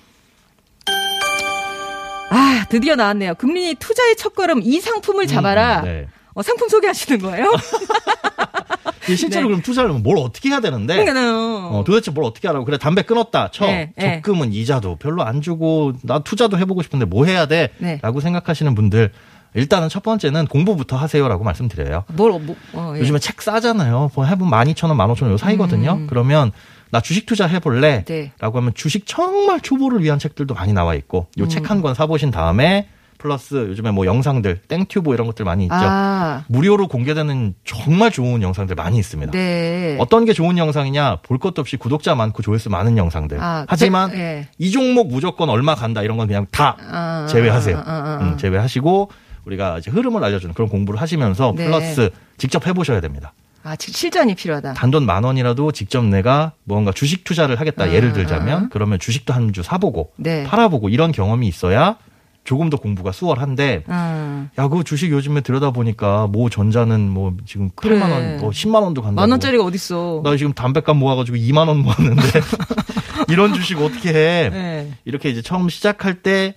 아, 2.31 2.65
드디어 2.69 2.95
나왔네요. 2.97 3.35
금리 3.35 3.75
투자의 3.75 4.17
첫걸음 4.17 4.61
이 4.63 4.81
상품을 4.81 5.27
잡아라. 5.27 5.81
음, 5.81 5.85
네. 5.85 6.07
어, 6.35 6.43
상품 6.43 6.69
소개하시는 6.69 7.21
거예요? 7.21 7.53
실제로 9.07 9.43
네. 9.43 9.49
그럼 9.49 9.63
투자를 9.63 9.91
뭘 9.91 10.19
어떻게 10.19 10.51
해야 10.51 10.61
되는데 10.61 10.95
그러니까요. 11.05 11.71
어, 11.73 11.85
도대체 11.85 12.13
뭘 12.13 12.25
어떻게 12.25 12.47
하라고 12.47 12.65
그래 12.65 12.79
담배 12.79 13.03
끊었다 13.03 13.51
쳐 13.51 13.67
네, 13.67 13.93
네. 13.97 14.17
적금은 14.23 14.53
이자도 14.53 14.97
별로 14.97 15.25
안 15.25 15.43
주고 15.43 15.93
나 16.03 16.21
투자도 16.21 16.59
해보고 16.59 16.83
싶은데 16.83 17.07
뭐 17.07 17.25
해야 17.25 17.47
돼? 17.47 17.71
네. 17.79 17.99
라고 18.03 18.21
생각하시는 18.21 18.73
분들 18.77 19.11
일단은 19.55 19.89
첫 19.89 20.05
번째는 20.05 20.47
공부부터 20.47 20.97
하세요라고 20.97 21.43
말씀드려요. 21.43 22.05
뭘, 22.13 22.31
뭐, 22.41 22.55
어, 22.73 22.93
예. 22.95 23.01
요즘에 23.01 23.19
책 23.19 23.43
싸잖아요. 23.43 24.13
뭐 24.15 24.25
해보면 24.25 24.53
12,000원, 24.53 24.97
15,000원 24.97 25.33
요 25.33 25.37
사이거든요. 25.37 26.07
그러면 26.09 26.53
나 26.91 27.01
주식 27.01 27.27
투자 27.27 27.47
해볼래? 27.47 27.99
음. 27.99 28.05
네. 28.05 28.33
라고 28.41 28.59
하면 28.59 28.73
주식 28.75 29.07
정말 29.07 29.61
초보를 29.61 30.03
위한 30.03 30.19
책들도 30.19 30.55
많이 30.55 30.73
나와 30.73 30.95
있고 30.95 31.27
음. 31.39 31.43
요책 31.43 31.71
한 31.71 31.81
권 31.83 31.95
사보신 31.95 32.31
다음에 32.31 32.89
플러스 33.19 33.55
요즘에 33.55 33.91
뭐 33.91 34.07
영상들 34.07 34.63
땡튜브 34.67 35.13
이런 35.13 35.27
것들 35.27 35.45
많이 35.45 35.65
있죠. 35.65 35.75
아, 35.79 36.45
무료로 36.49 36.89
공개되는 36.89 37.55
정말 37.65 38.11
좋은 38.11 38.41
영상들 38.41 38.75
많이 38.77 38.99
있습니다. 38.99 39.33
네. 39.33 39.97
어떤 40.01 40.25
게 40.25 40.33
좋은 40.33 40.57
영상이냐 40.57 41.17
볼 41.23 41.39
것도 41.39 41.61
없이 41.61 41.77
구독자 41.77 42.15
많고 42.15 42.43
조회수 42.43 42.71
많은 42.71 42.97
영상들. 42.97 43.39
아, 43.43 43.67
하지만 43.69 44.11
네, 44.11 44.19
예. 44.19 44.49
이 44.59 44.71
종목 44.71 45.09
무조건 45.09 45.51
얼마 45.51 45.75
간다 45.75 46.03
이런 46.03 46.17
건 46.17 46.29
그냥 46.29 46.47
다 46.51 46.77
아, 46.81 47.27
제외하세요. 47.31 47.77
아, 47.77 47.81
아, 47.81 47.85
아, 47.93 48.19
아. 48.21 48.25
음, 48.25 48.39
제외하시고 48.39 49.11
우리가 49.45 49.79
이제 49.79 49.91
흐름을 49.91 50.25
알려주는 50.25 50.55
그런 50.55 50.71
공부를 50.71 50.99
하시면서 51.01 51.53
네. 51.55 51.67
플러스 51.67 52.09
직접 52.39 52.67
해보셔야 52.67 53.03
됩니다. 53.03 53.35
아, 53.63 53.77
실- 53.79 53.93
실전이 53.95 54.35
필요하다. 54.35 54.75
단돈 54.75 55.05
만 55.07 55.25
원이라도 55.25 55.73
직접 55.73 56.05
내가 56.05 56.53
뭔가 56.65 56.93
주식 56.93 57.25
투자를 57.25 57.61
하겠다 57.61 57.85
아, 57.85 57.93
예를 57.93 58.13
들자면 58.13 58.65
아. 58.65 58.69
그러면 58.71 58.99
주식도 58.99 59.33
한 59.35 59.53
주 59.53 59.63
사보고 59.63 60.13
네. 60.17 60.45
팔아보고 60.45 60.89
이런 60.91 61.11
경험이 61.13 61.49
있어야 61.49 61.97
조금 62.45 62.71
더 62.71 62.77
공부가 62.79 63.11
수월한데 63.13 63.85
음. 63.89 64.51
야, 64.59 64.69
그 64.69 64.83
주식 64.85 65.11
요즘에 65.11 65.41
들여다 65.43 65.73
보니까 65.73 66.27
모 66.29 66.49
전자는 66.49 67.11
뭐 67.11 67.35
지금 67.47 67.69
그래. 67.75 67.99
8만 67.99 68.11
원, 68.11 68.39
뭐 68.39 68.51
10만 68.51 68.83
원도 68.83 69.03
간다고. 69.03 69.21
만 69.21 69.31
원짜리가 69.31 69.63
어딨어. 69.65 70.23
나 70.25 70.37
지금 70.37 70.53
담배값 70.55 70.97
모아가지고 70.97 71.37
2만 71.37 71.69
원 71.69 71.79
모았는데 71.79 72.23
이런 73.29 73.53
주식 73.55 73.79
어떻게 73.81 74.09
해? 74.11 74.51
네. 74.51 74.93
이렇게 75.05 75.29
이제 75.31 75.43
처음 75.43 75.69
시작할 75.69 76.23
때 76.23 76.31
에, 76.41 76.55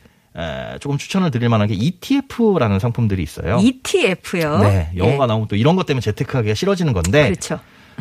조금 0.79 0.97
추천을 0.97 1.31
드릴 1.31 1.49
만한 1.49 1.67
게 1.67 1.75
ETF라는 1.75 2.79
상품들이 2.79 3.21
있어요. 3.23 3.59
ETF요. 3.61 4.59
네, 4.59 4.91
영어가 4.97 5.27
나오면 5.27 5.47
또 5.47 5.55
이런 5.55 5.75
것 5.75 5.85
때문에 5.85 6.01
재테크하기가 6.01 6.55
싫어지는 6.55 6.93
건데 6.93 7.25
그렇죠. 7.25 7.59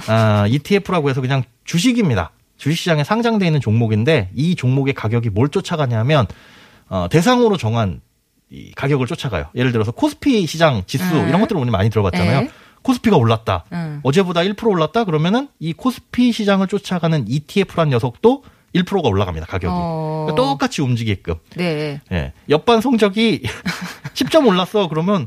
아, 0.09 0.47
ETF라고 0.49 1.11
해서 1.11 1.21
그냥 1.21 1.43
주식입니다. 1.65 2.33
주식시장에 2.57 3.05
상장돼 3.05 3.47
있는 3.47 3.61
종목인데 3.61 4.31
이 4.35 4.55
종목의 4.55 4.95
가격이 4.95 5.31
뭘 5.31 5.49
쫓아가냐면 5.49 6.27
어, 6.89 7.09
대상으로 7.11 7.57
정한 7.57 8.01
이 8.51 8.71
가격을 8.73 9.07
쫓아가요. 9.07 9.47
예를 9.55 9.73
들어서 9.73 9.91
코스피 9.91 10.47
시장 10.47 10.83
지수 10.87 11.05
음. 11.05 11.29
이런 11.29 11.41
것들을 11.41 11.65
많이 11.67 11.91
들어봤잖아요. 11.91 12.41
네. 12.43 12.51
코스피가 12.83 13.17
올랐다. 13.17 13.65
음. 13.73 14.01
어제보다 14.03 14.41
1% 14.41 14.69
올랐다 14.69 15.05
그러면은 15.05 15.49
이 15.59 15.73
코스피 15.73 16.33
시장을 16.33 16.67
쫓아가는 16.67 17.25
ETF란 17.27 17.91
녀석도 17.91 18.45
1%가 18.75 19.09
올라갑니다. 19.09 19.47
가격이. 19.47 19.73
어. 19.75 20.27
그러니까 20.27 20.51
똑같이 20.51 20.83
움직이게끔. 20.83 21.35
네. 21.57 22.01
예. 22.11 22.33
옆반 22.49 22.81
성적이 22.81 23.43
10점 24.15 24.47
올랐어. 24.47 24.89
그러면 24.89 25.27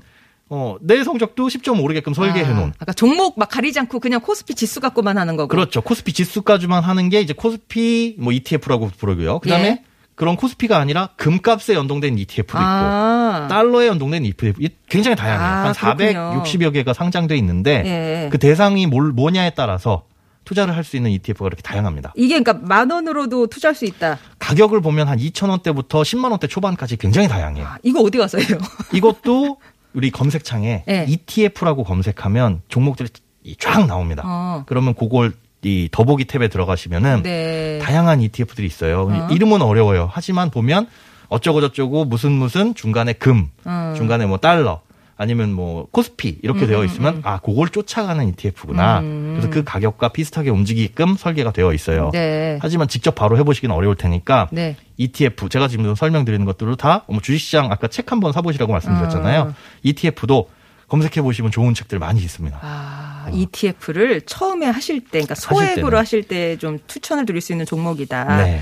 어, 0.49 0.75
내 0.81 1.03
성적도 1.03 1.47
10점 1.47 1.81
오르게끔 1.83 2.13
설계해 2.13 2.53
놓은. 2.53 2.69
아, 2.69 2.73
아까 2.79 2.93
종목 2.93 3.39
막 3.39 3.49
가리지 3.49 3.79
않고 3.79 3.99
그냥 3.99 4.21
코스피 4.21 4.53
지수 4.55 4.79
갖고만 4.79 5.17
하는 5.17 5.37
거고. 5.37 5.47
그렇죠. 5.47 5.81
코스피 5.81 6.13
지수까지만 6.13 6.83
하는 6.83 7.09
게 7.09 7.21
이제 7.21 7.33
코스피 7.33 8.15
뭐 8.19 8.31
ETF라고 8.31 8.91
부르고요. 8.97 9.39
그다음에 9.39 9.65
예. 9.65 9.83
그런 10.15 10.37
코스피가 10.37 10.77
아니라 10.77 11.09
금값에 11.17 11.73
연동된 11.73 12.17
ETF도 12.17 12.57
있고 12.57 12.57
아. 12.57 13.47
달러에 13.49 13.87
연동된 13.87 14.23
ETF 14.23 14.63
이 14.63 14.69
굉장히 14.87 15.17
다양해요. 15.17 15.47
아, 15.47 15.73
한 15.73 15.97
그렇군요. 15.97 16.41
460여 16.43 16.73
개가 16.73 16.93
상장돼 16.93 17.35
있는데 17.37 17.83
예. 17.85 18.29
그 18.31 18.37
대상이 18.37 18.87
뭘 18.87 19.11
뭐냐에 19.11 19.51
따라서 19.51 20.05
투자를 20.45 20.75
할 20.75 20.83
수 20.85 20.95
있는 20.95 21.11
ETF가 21.11 21.47
이렇게 21.47 21.61
다양합니다. 21.63 22.13
이게 22.15 22.39
그러니까 22.39 22.53
만 22.65 22.91
원으로도 22.91 23.47
투자할 23.47 23.73
수 23.75 23.85
있다. 23.85 24.19
가격을 24.39 24.81
보면 24.81 25.07
한 25.07 25.17
2천 25.17 25.49
원대부터 25.49 26.03
10만 26.03 26.29
원대 26.29 26.47
초반까지 26.47 26.97
굉장히 26.97 27.27
다양해요. 27.27 27.65
아, 27.65 27.77
이거 27.83 28.01
어디 28.01 28.17
가서 28.19 28.37
해요? 28.37 28.57
이것도 28.93 29.57
우리 29.93 30.11
검색창에 30.11 30.83
네. 30.85 31.05
ETF라고 31.09 31.83
검색하면 31.83 32.61
종목들이 32.67 33.09
이쫙 33.43 33.87
나옵니다. 33.87 34.23
어. 34.25 34.63
그러면 34.67 34.93
그걸 34.93 35.33
이 35.63 35.89
더보기 35.91 36.25
탭에 36.25 36.51
들어가시면은 36.51 37.23
네. 37.23 37.79
다양한 37.81 38.21
ETF들이 38.21 38.67
있어요. 38.67 39.07
어. 39.09 39.27
이름은 39.31 39.63
어려워요. 39.63 40.07
하지만 40.11 40.51
보면 40.51 40.87
어쩌고 41.29 41.61
저쩌고 41.61 42.05
무슨 42.05 42.33
무슨 42.33 42.75
중간에 42.75 43.13
금, 43.13 43.49
음. 43.65 43.93
중간에 43.97 44.27
뭐 44.27 44.37
달러, 44.37 44.81
아니면 45.17 45.53
뭐 45.53 45.87
코스피 45.91 46.39
이렇게 46.43 46.67
되어 46.67 46.83
있으면 46.83 47.21
아 47.23 47.39
그걸 47.39 47.69
쫓아가는 47.69 48.27
ETF구나. 48.29 48.99
음. 48.99 49.35
그래서 49.35 49.49
그 49.49 49.63
가격과 49.63 50.09
비슷하게 50.09 50.49
움직이게끔 50.49 51.15
설계가 51.15 51.51
되어 51.53 51.73
있어요. 51.73 52.09
네. 52.11 52.59
하지만 52.61 52.87
직접 52.87 53.15
바로 53.15 53.37
해보시기는 53.37 53.73
어려울 53.73 53.95
테니까 53.95 54.49
네. 54.51 54.75
ETF 54.97 55.47
제가 55.49 55.67
지금 55.69 55.95
설명드리는 55.95 56.45
것들도 56.45 56.75
다뭐 56.75 57.19
주식시장 57.21 57.71
아까 57.71 57.87
책 57.87 58.11
한 58.11 58.19
번 58.19 58.33
사보시라고 58.33 58.71
말씀드렸잖아요. 58.73 59.41
아. 59.41 59.53
ETF도 59.83 60.49
검색해 60.87 61.21
보시면 61.23 61.49
좋은 61.49 61.73
책들 61.73 61.97
많이 61.97 62.21
있습니다. 62.21 62.59
아, 62.61 63.27
ETF를 63.33 64.21
처음에 64.21 64.67
하실 64.67 64.99
때, 64.99 65.07
그러니까 65.13 65.33
소액으로. 65.33 65.97
하실 65.97 66.21
때 66.23 66.57
좀 66.57 66.77
추천을 66.85 67.25
드릴 67.25 67.41
수 67.41 67.51
있는 67.53 67.65
종목이다. 67.65 68.37
네. 68.43 68.61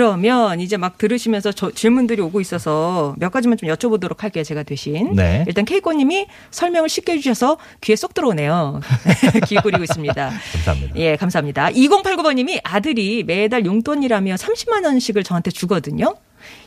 자, 0.00 0.06
그러면 0.06 0.60
이제 0.60 0.78
막 0.78 0.96
들으시면서 0.96 1.52
저 1.52 1.70
질문들이 1.70 2.22
오고 2.22 2.40
있어서 2.40 3.14
몇 3.18 3.30
가지만 3.30 3.58
좀 3.58 3.68
여쭤보도록 3.68 4.20
할게요. 4.20 4.42
제가 4.44 4.62
대신. 4.62 5.14
네. 5.14 5.44
일단 5.46 5.66
케이코님이 5.66 6.26
설명을 6.50 6.88
쉽게 6.88 7.12
해주셔서 7.12 7.58
귀에 7.82 7.96
쏙 7.96 8.14
들어오네요. 8.14 8.80
귀 9.46 9.56
고리고 9.56 9.82
있습니다. 9.84 10.30
감사합니다. 10.52 10.96
예, 10.96 11.16
감사합니다. 11.16 11.68
2089번님이 11.68 12.60
아들이 12.64 13.24
매달 13.24 13.66
용돈이라며 13.66 14.36
30만 14.36 14.86
원씩을 14.86 15.22
저한테 15.22 15.50
주거든요. 15.50 16.16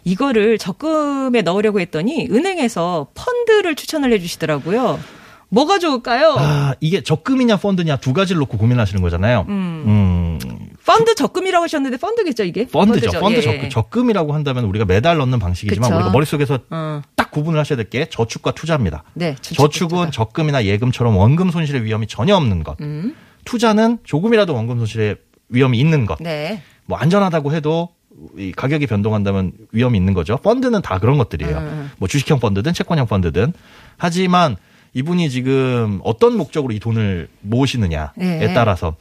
이거를 0.04 0.60
적금에 0.60 1.42
넣으려고 1.42 1.80
했더니 1.80 2.28
은행에서 2.30 3.08
펀드를 3.16 3.74
추천을 3.74 4.14
해주시더라고요. 4.14 5.00
뭐가 5.50 5.80
좋을까요? 5.80 6.36
아, 6.38 6.74
이게 6.80 7.02
적금이냐 7.02 7.58
펀드냐 7.58 7.98
두 7.98 8.14
가지를 8.14 8.40
놓고 8.40 8.58
고민하시는 8.58 9.02
거잖아요. 9.02 9.46
음, 9.50 10.63
펀드 10.86 11.16
적금이라고 11.16 11.64
하셨는데 11.64 11.98
펀드겠죠 11.98 12.44
이게? 12.44 12.68
펀드죠. 12.68 13.06
펀드죠. 13.12 13.20
펀드 13.20 13.38
예. 13.38 13.42
적금. 13.42 13.70
적금이라고 13.70 14.34
한다면 14.34 14.66
우리가 14.66 14.86
매달 14.86 15.18
넣는 15.18 15.40
방식이지만 15.40 15.90
그쵸. 15.90 15.96
우리가 15.98 16.12
머릿속에서 16.12 16.60
어, 16.70 17.02
딱 17.16 17.32
구분을 17.32 17.60
하셔야 17.60 17.78
될 17.78 17.90
게 17.90 18.08
저축과 18.10 18.52
투자입니다. 18.52 19.04
네. 19.14 19.36
저축 19.42 19.94
은 19.94 20.12
적금이나 20.12 20.66
예금처럼 20.66 21.16
원금 21.18 21.52
손실의 21.52 21.84
위험이 21.84 22.08
전혀 22.08 22.36
없는 22.36 22.64
것. 22.64 22.80
음, 22.82 23.16
투자는 23.46 24.00
조금이라도 24.04 24.54
원금 24.54 24.78
손실의 24.80 25.18
위험이 25.50 25.80
있는 25.80 26.06
것. 26.06 26.18
네. 26.22 26.62
뭐 26.86 26.98
안전하다고 26.98 27.54
해도 27.54 27.90
이 28.38 28.52
가격이 28.52 28.88
변동한다면 28.88 29.52
위험이 29.72 29.98
있는 29.98 30.14
거죠. 30.14 30.38
펀드는 30.38 30.82
다 30.82 31.00
그런 31.00 31.18
것들이에요. 31.18 31.58
음. 31.58 31.92
뭐 31.98 32.08
주식형 32.08 32.40
펀드든 32.40 32.74
채권형 32.74 33.08
펀드든. 33.08 33.54
하지만 33.98 34.56
이분이 34.96 35.30
지금 35.32 36.00
어떤 36.04 36.38
목적으로 36.38 36.74
이 36.74 36.80
돈을 36.80 37.28
모으시느냐에 37.42 38.08
예. 38.22 38.52
따라서 38.54 38.96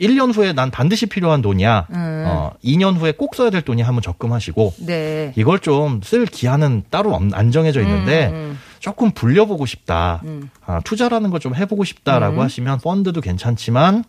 1년 0.00 0.34
후에 0.36 0.52
난 0.52 0.70
반드시 0.70 1.06
필요한 1.06 1.40
돈이야. 1.40 1.86
음. 1.90 2.24
어, 2.26 2.50
2년 2.64 2.96
후에 2.98 3.12
꼭 3.12 3.34
써야 3.34 3.50
될 3.50 3.62
돈이 3.62 3.80
한번 3.82 4.02
적금하시고 4.02 4.74
네. 4.86 5.32
이걸 5.36 5.60
좀 5.60 6.00
쓸 6.02 6.26
기한은 6.26 6.82
따로 6.90 7.14
없- 7.14 7.22
안 7.32 7.50
정해져 7.52 7.80
있는데 7.80 8.26
음, 8.28 8.34
음. 8.34 8.58
조금 8.80 9.12
불려보고 9.12 9.66
싶다. 9.66 10.20
음. 10.24 10.50
아, 10.66 10.80
투자라는 10.84 11.30
걸 11.30 11.40
좀 11.40 11.54
해보고 11.54 11.84
싶다라고 11.84 12.36
음. 12.38 12.40
하시면 12.42 12.80
펀드도 12.80 13.20
괜찮지만 13.20 14.04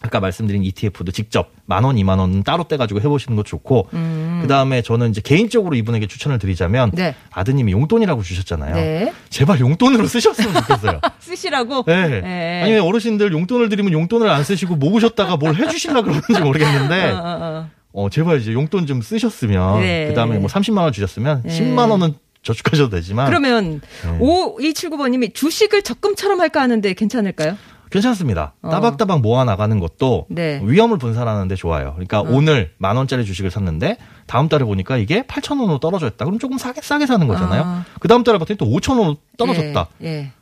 아까 0.00 0.20
말씀드린 0.20 0.62
ETF도 0.62 1.10
직접 1.12 1.50
만 1.66 1.84
원, 1.84 1.98
이만 1.98 2.18
원은 2.18 2.44
따로 2.44 2.64
떼가지고 2.64 3.00
해보시는 3.00 3.36
것도 3.36 3.44
좋고 3.44 3.88
음. 3.94 4.38
그 4.42 4.48
다음에 4.48 4.80
저는 4.80 5.10
이제 5.10 5.20
개인적으로 5.20 5.74
이분에게 5.74 6.06
추천을 6.06 6.38
드리자면 6.38 6.90
네. 6.94 7.14
아드님이 7.32 7.72
용돈이라고 7.72 8.22
주셨잖아요. 8.22 8.74
네. 8.74 9.12
제발 9.28 9.58
용돈으로 9.58 10.06
쓰셨으면 10.06 10.54
좋겠어요. 10.54 11.00
쓰시라고. 11.18 11.84
네. 11.84 12.20
네. 12.20 12.62
아니 12.62 12.72
왜 12.72 12.78
어르신들 12.78 13.32
용돈을 13.32 13.68
드리면 13.68 13.92
용돈을 13.92 14.28
안 14.28 14.44
쓰시고 14.44 14.76
모으셨다가 14.76 15.36
뭘 15.36 15.56
해주시려 15.56 16.02
그러는지 16.02 16.40
모르겠는데 16.40 17.10
어, 17.10 17.16
어, 17.16 17.38
어. 17.40 17.70
어, 17.92 18.10
제발 18.10 18.40
이제 18.40 18.52
용돈 18.52 18.86
좀 18.86 19.02
쓰셨으면 19.02 19.80
네. 19.80 20.06
그다음에 20.08 20.38
뭐 20.38 20.48
30만 20.48 20.78
원 20.78 20.92
주셨으면 20.92 21.42
네. 21.44 21.60
10만 21.60 21.90
원은 21.90 22.14
저축하셔도 22.42 22.90
되지만 22.90 23.26
그러면 23.26 23.80
네. 24.04 24.18
5279번님이 24.20 25.34
주식을 25.34 25.82
적금처럼 25.82 26.40
할까 26.40 26.60
하는데 26.60 26.92
괜찮을까요? 26.94 27.56
괜찮습니다. 27.90 28.54
어. 28.62 28.70
따박따박 28.70 29.20
모아 29.20 29.44
나가는 29.44 29.78
것도 29.80 30.26
네. 30.28 30.60
위험을 30.64 30.98
분산하는데 30.98 31.54
좋아요. 31.56 31.92
그러니까 31.94 32.20
오늘 32.20 32.72
만 32.78 32.96
원짜리 32.96 33.24
주식을 33.24 33.50
샀는데 33.50 33.96
다음 34.26 34.48
달에 34.48 34.64
보니까 34.64 34.96
이게 34.96 35.22
8천 35.22 35.60
원으로 35.60 35.78
떨어져 35.78 36.06
있다. 36.08 36.24
그럼 36.24 36.38
조금 36.38 36.58
싸게 36.58 36.80
싸게 36.82 37.06
사는 37.06 37.26
거잖아요. 37.26 37.62
아. 37.64 37.84
그 38.00 38.08
다음 38.08 38.24
달에 38.24 38.38
봤더니 38.38 38.58
또 38.58 38.66
5천 38.66 38.98
원으로 38.98 39.16
떨어졌다. 39.36 39.86
예. 40.02 40.06
예. 40.06 40.32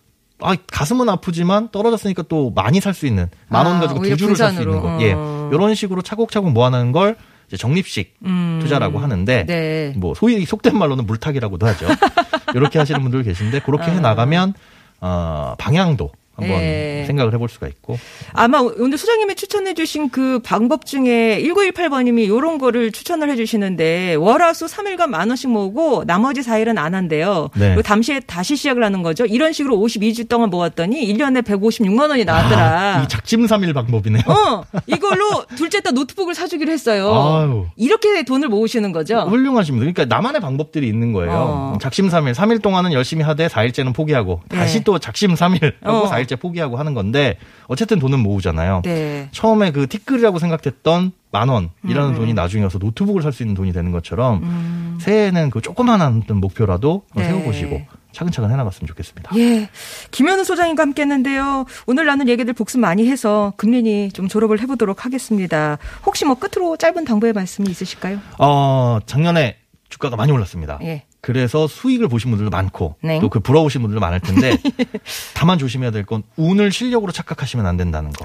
아 0.42 0.54
가슴은 0.70 1.09
아프지만 1.09 1.70
떨어졌으니까 1.70 2.24
또 2.28 2.50
많이 2.54 2.80
살 2.80 2.92
수 2.92 3.06
있는 3.06 3.28
만원 3.48 3.76
아, 3.76 3.80
가지고 3.80 4.02
두 4.02 4.16
주를 4.16 4.37
살 4.37 4.52
수. 4.52 4.62
있는 4.62 4.80
거. 4.82 4.88
어. 4.88 4.98
예. 5.00 5.11
이런 5.54 5.74
식으로 5.74 6.02
차곡차곡 6.02 6.52
모아나는 6.52 6.92
걸 6.92 7.16
이제 7.48 7.56
적립식 7.56 8.16
음. 8.26 8.59
투자라고 8.61 8.98
하는데 8.98 9.46
네. 9.46 9.94
뭐 9.96 10.14
소위 10.14 10.44
속된 10.44 10.76
말로는 10.76 11.06
물타기라고도 11.06 11.66
하죠. 11.68 11.87
이렇게 12.54 12.78
하시는 12.78 13.00
분들 13.02 13.22
계신데 13.22 13.61
그렇게 13.61 13.90
해 13.90 14.00
나가면 14.00 14.54
어, 15.00 15.54
방향도 15.59 16.11
한번 16.37 16.59
네. 16.59 17.05
생각을 17.07 17.33
해볼 17.35 17.49
수가 17.49 17.66
있고 17.68 17.99
아마 18.33 18.61
오늘 18.61 18.99
소장님이 18.99 19.35
추천해주신 19.35 20.11
그 20.11 20.40
방법 20.44 20.85
중에 20.85 21.42
1918번님이 21.42 22.25
이런 22.25 22.59
거를 22.59 22.92
추천을 22.92 23.31
해주시는데 23.31 24.14
월화수 24.16 24.66
3일간 24.66 25.09
만 25.09 25.29
원씩 25.29 25.51
모으고 25.51 26.05
나머지 26.05 26.42
4일은 26.42 26.79
안 26.79 26.94
한대요. 26.94 27.49
네. 27.55 27.68
그리고 27.68 27.83
잠시 27.83 28.20
다시 28.27 28.57
시작을 28.57 28.85
하는 28.85 29.03
거죠. 29.03 29.25
이런 29.25 29.53
식으로 29.53 29.77
52주 29.77 30.29
동안 30.29 30.51
모았더니 30.51 31.12
1년에 31.12 31.42
156만 31.42 32.11
원이 32.11 32.25
나왔더라. 32.25 32.99
아, 32.99 33.03
이 33.03 33.09
작심삼일 33.09 33.72
방법이네요. 33.72 34.22
어, 34.27 34.64
이걸로 34.87 35.44
둘째 35.57 35.81
딸 35.81 35.94
노트북을 35.94 36.35
사주기로 36.35 36.70
했어요. 36.70 37.12
아유. 37.12 37.66
이렇게 37.77 38.25
돈을 38.25 38.49
모으시는 38.49 38.92
거죠. 38.92 39.20
훌륭하십니다. 39.20 39.90
그러니까 39.90 40.05
나만의 40.14 40.40
방법들이 40.40 40.87
있는 40.87 41.12
거예요. 41.12 41.33
어. 41.33 41.79
작심삼일, 41.81 42.33
3일 42.35 42.62
동안은 42.62 42.92
열심히 42.92 43.25
하되 43.25 43.49
4일째는 43.49 43.94
포기하고 43.94 44.42
네. 44.51 44.59
다시 44.59 44.85
또 44.85 44.99
작심삼일 44.99 45.77
하고 45.83 45.99
어. 45.99 46.11
4일 46.11 46.25
째 46.26 46.36
포기하고 46.36 46.76
하는 46.76 46.94
건데 46.94 47.38
어쨌든 47.68 47.98
돈은 47.98 48.18
모으잖아요. 48.20 48.82
네. 48.84 49.28
처음에 49.32 49.70
그 49.72 49.86
티끌이라고 49.88 50.38
생각했던 50.38 51.12
만 51.30 51.48
원이라는 51.48 52.14
돈이 52.14 52.34
나중에 52.34 52.62
와서 52.64 52.78
노트북을 52.78 53.22
살 53.22 53.32
수 53.32 53.42
있는 53.42 53.54
돈이 53.54 53.72
되는 53.72 53.92
것처럼 53.92 54.96
새해에는 55.00 55.50
그 55.50 55.60
조그만한 55.60 56.22
어떤 56.24 56.38
목표라도 56.38 57.02
음. 57.16 57.20
네. 57.20 57.28
세워보시고 57.28 57.82
차근차근 58.12 58.50
해나갔으면 58.50 58.86
좋겠습니다. 58.88 59.30
예. 59.36 59.68
김현우 60.10 60.42
소장님과 60.44 60.82
함께 60.82 61.02
했는데요. 61.02 61.66
오늘 61.86 62.06
나눈 62.06 62.28
얘기들 62.28 62.54
복습 62.54 62.80
많이 62.80 63.06
해서 63.08 63.52
금년이 63.58 64.12
좀 64.12 64.26
졸업을 64.28 64.58
해보도록 64.62 65.04
하겠습니다. 65.04 65.76
혹시 66.06 66.24
뭐 66.24 66.36
끝으로 66.36 66.78
짧은 66.78 67.04
당부의 67.04 67.34
말씀이 67.34 67.68
있으실까요? 67.70 68.18
어, 68.38 68.98
작년에 69.04 69.56
주가가 69.90 70.16
많이 70.16 70.32
올랐습니다. 70.32 70.78
예. 70.82 71.04
그래서 71.26 71.66
수익을 71.66 72.06
보신 72.06 72.30
분들도 72.30 72.50
많고 72.50 72.94
네. 73.02 73.18
또그 73.18 73.40
부러우신 73.40 73.80
분들도 73.82 73.98
많을 74.00 74.20
텐데 74.20 74.56
다만 75.34 75.58
조심해야 75.58 75.90
될 75.90 76.04
건 76.06 76.22
운을 76.36 76.70
실력으로 76.70 77.10
착각하시면 77.10 77.66
안 77.66 77.76
된다는 77.76 78.12
거. 78.12 78.24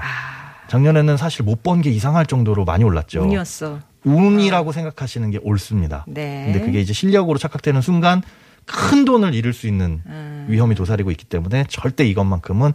작년에는 0.68 1.16
사실 1.16 1.42
못 1.44 1.64
번 1.64 1.82
게 1.82 1.90
이상할 1.90 2.26
정도로 2.26 2.64
많이 2.64 2.84
올랐죠. 2.84 3.22
아. 3.22 3.24
운이었어. 3.24 3.80
운이라고 4.04 4.70
생각하시는 4.70 5.32
게 5.32 5.40
옳습니다. 5.42 6.04
네. 6.06 6.44
근데 6.46 6.60
그게 6.64 6.80
이제 6.80 6.92
실력으로 6.92 7.38
착각되는 7.38 7.80
순간 7.80 8.22
큰 8.66 9.04
돈을 9.04 9.34
잃을 9.34 9.52
수 9.52 9.66
있는 9.66 10.00
음. 10.06 10.46
위험이 10.48 10.76
도사리고 10.76 11.10
있기 11.10 11.24
때문에 11.24 11.64
절대 11.68 12.04
이것만큼은 12.06 12.72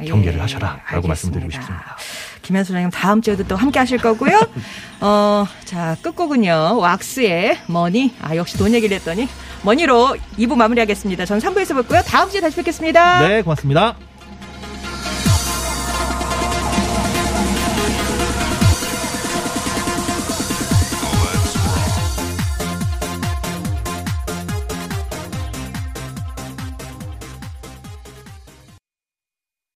예, 0.00 0.04
경계를 0.04 0.38
예, 0.38 0.42
하셔라라고 0.42 0.80
알겠습니다. 0.84 1.08
말씀드리고 1.08 1.50
싶습니다. 1.50 1.96
김현우 2.42 2.64
소장님 2.64 2.90
다음 2.90 3.22
주에도 3.22 3.44
또 3.44 3.56
함께 3.56 3.78
하실 3.78 3.98
거고요. 3.98 4.40
어, 5.00 5.46
자, 5.64 5.96
끝곡은요. 6.02 6.78
왁스의 6.78 7.58
머니. 7.66 8.14
아, 8.22 8.36
역시 8.36 8.56
돈 8.56 8.72
얘기를 8.72 8.96
했더니 8.96 9.28
머니로 9.62 10.16
2부 10.38 10.54
마무리하겠습니다. 10.56 11.24
전 11.26 11.38
3부에서 11.38 11.74
뵙고요. 11.76 12.02
다음 12.02 12.30
주에 12.30 12.40
다시 12.40 12.56
뵙겠습니다. 12.56 13.26
네, 13.26 13.42
고맙습니다. 13.42 13.96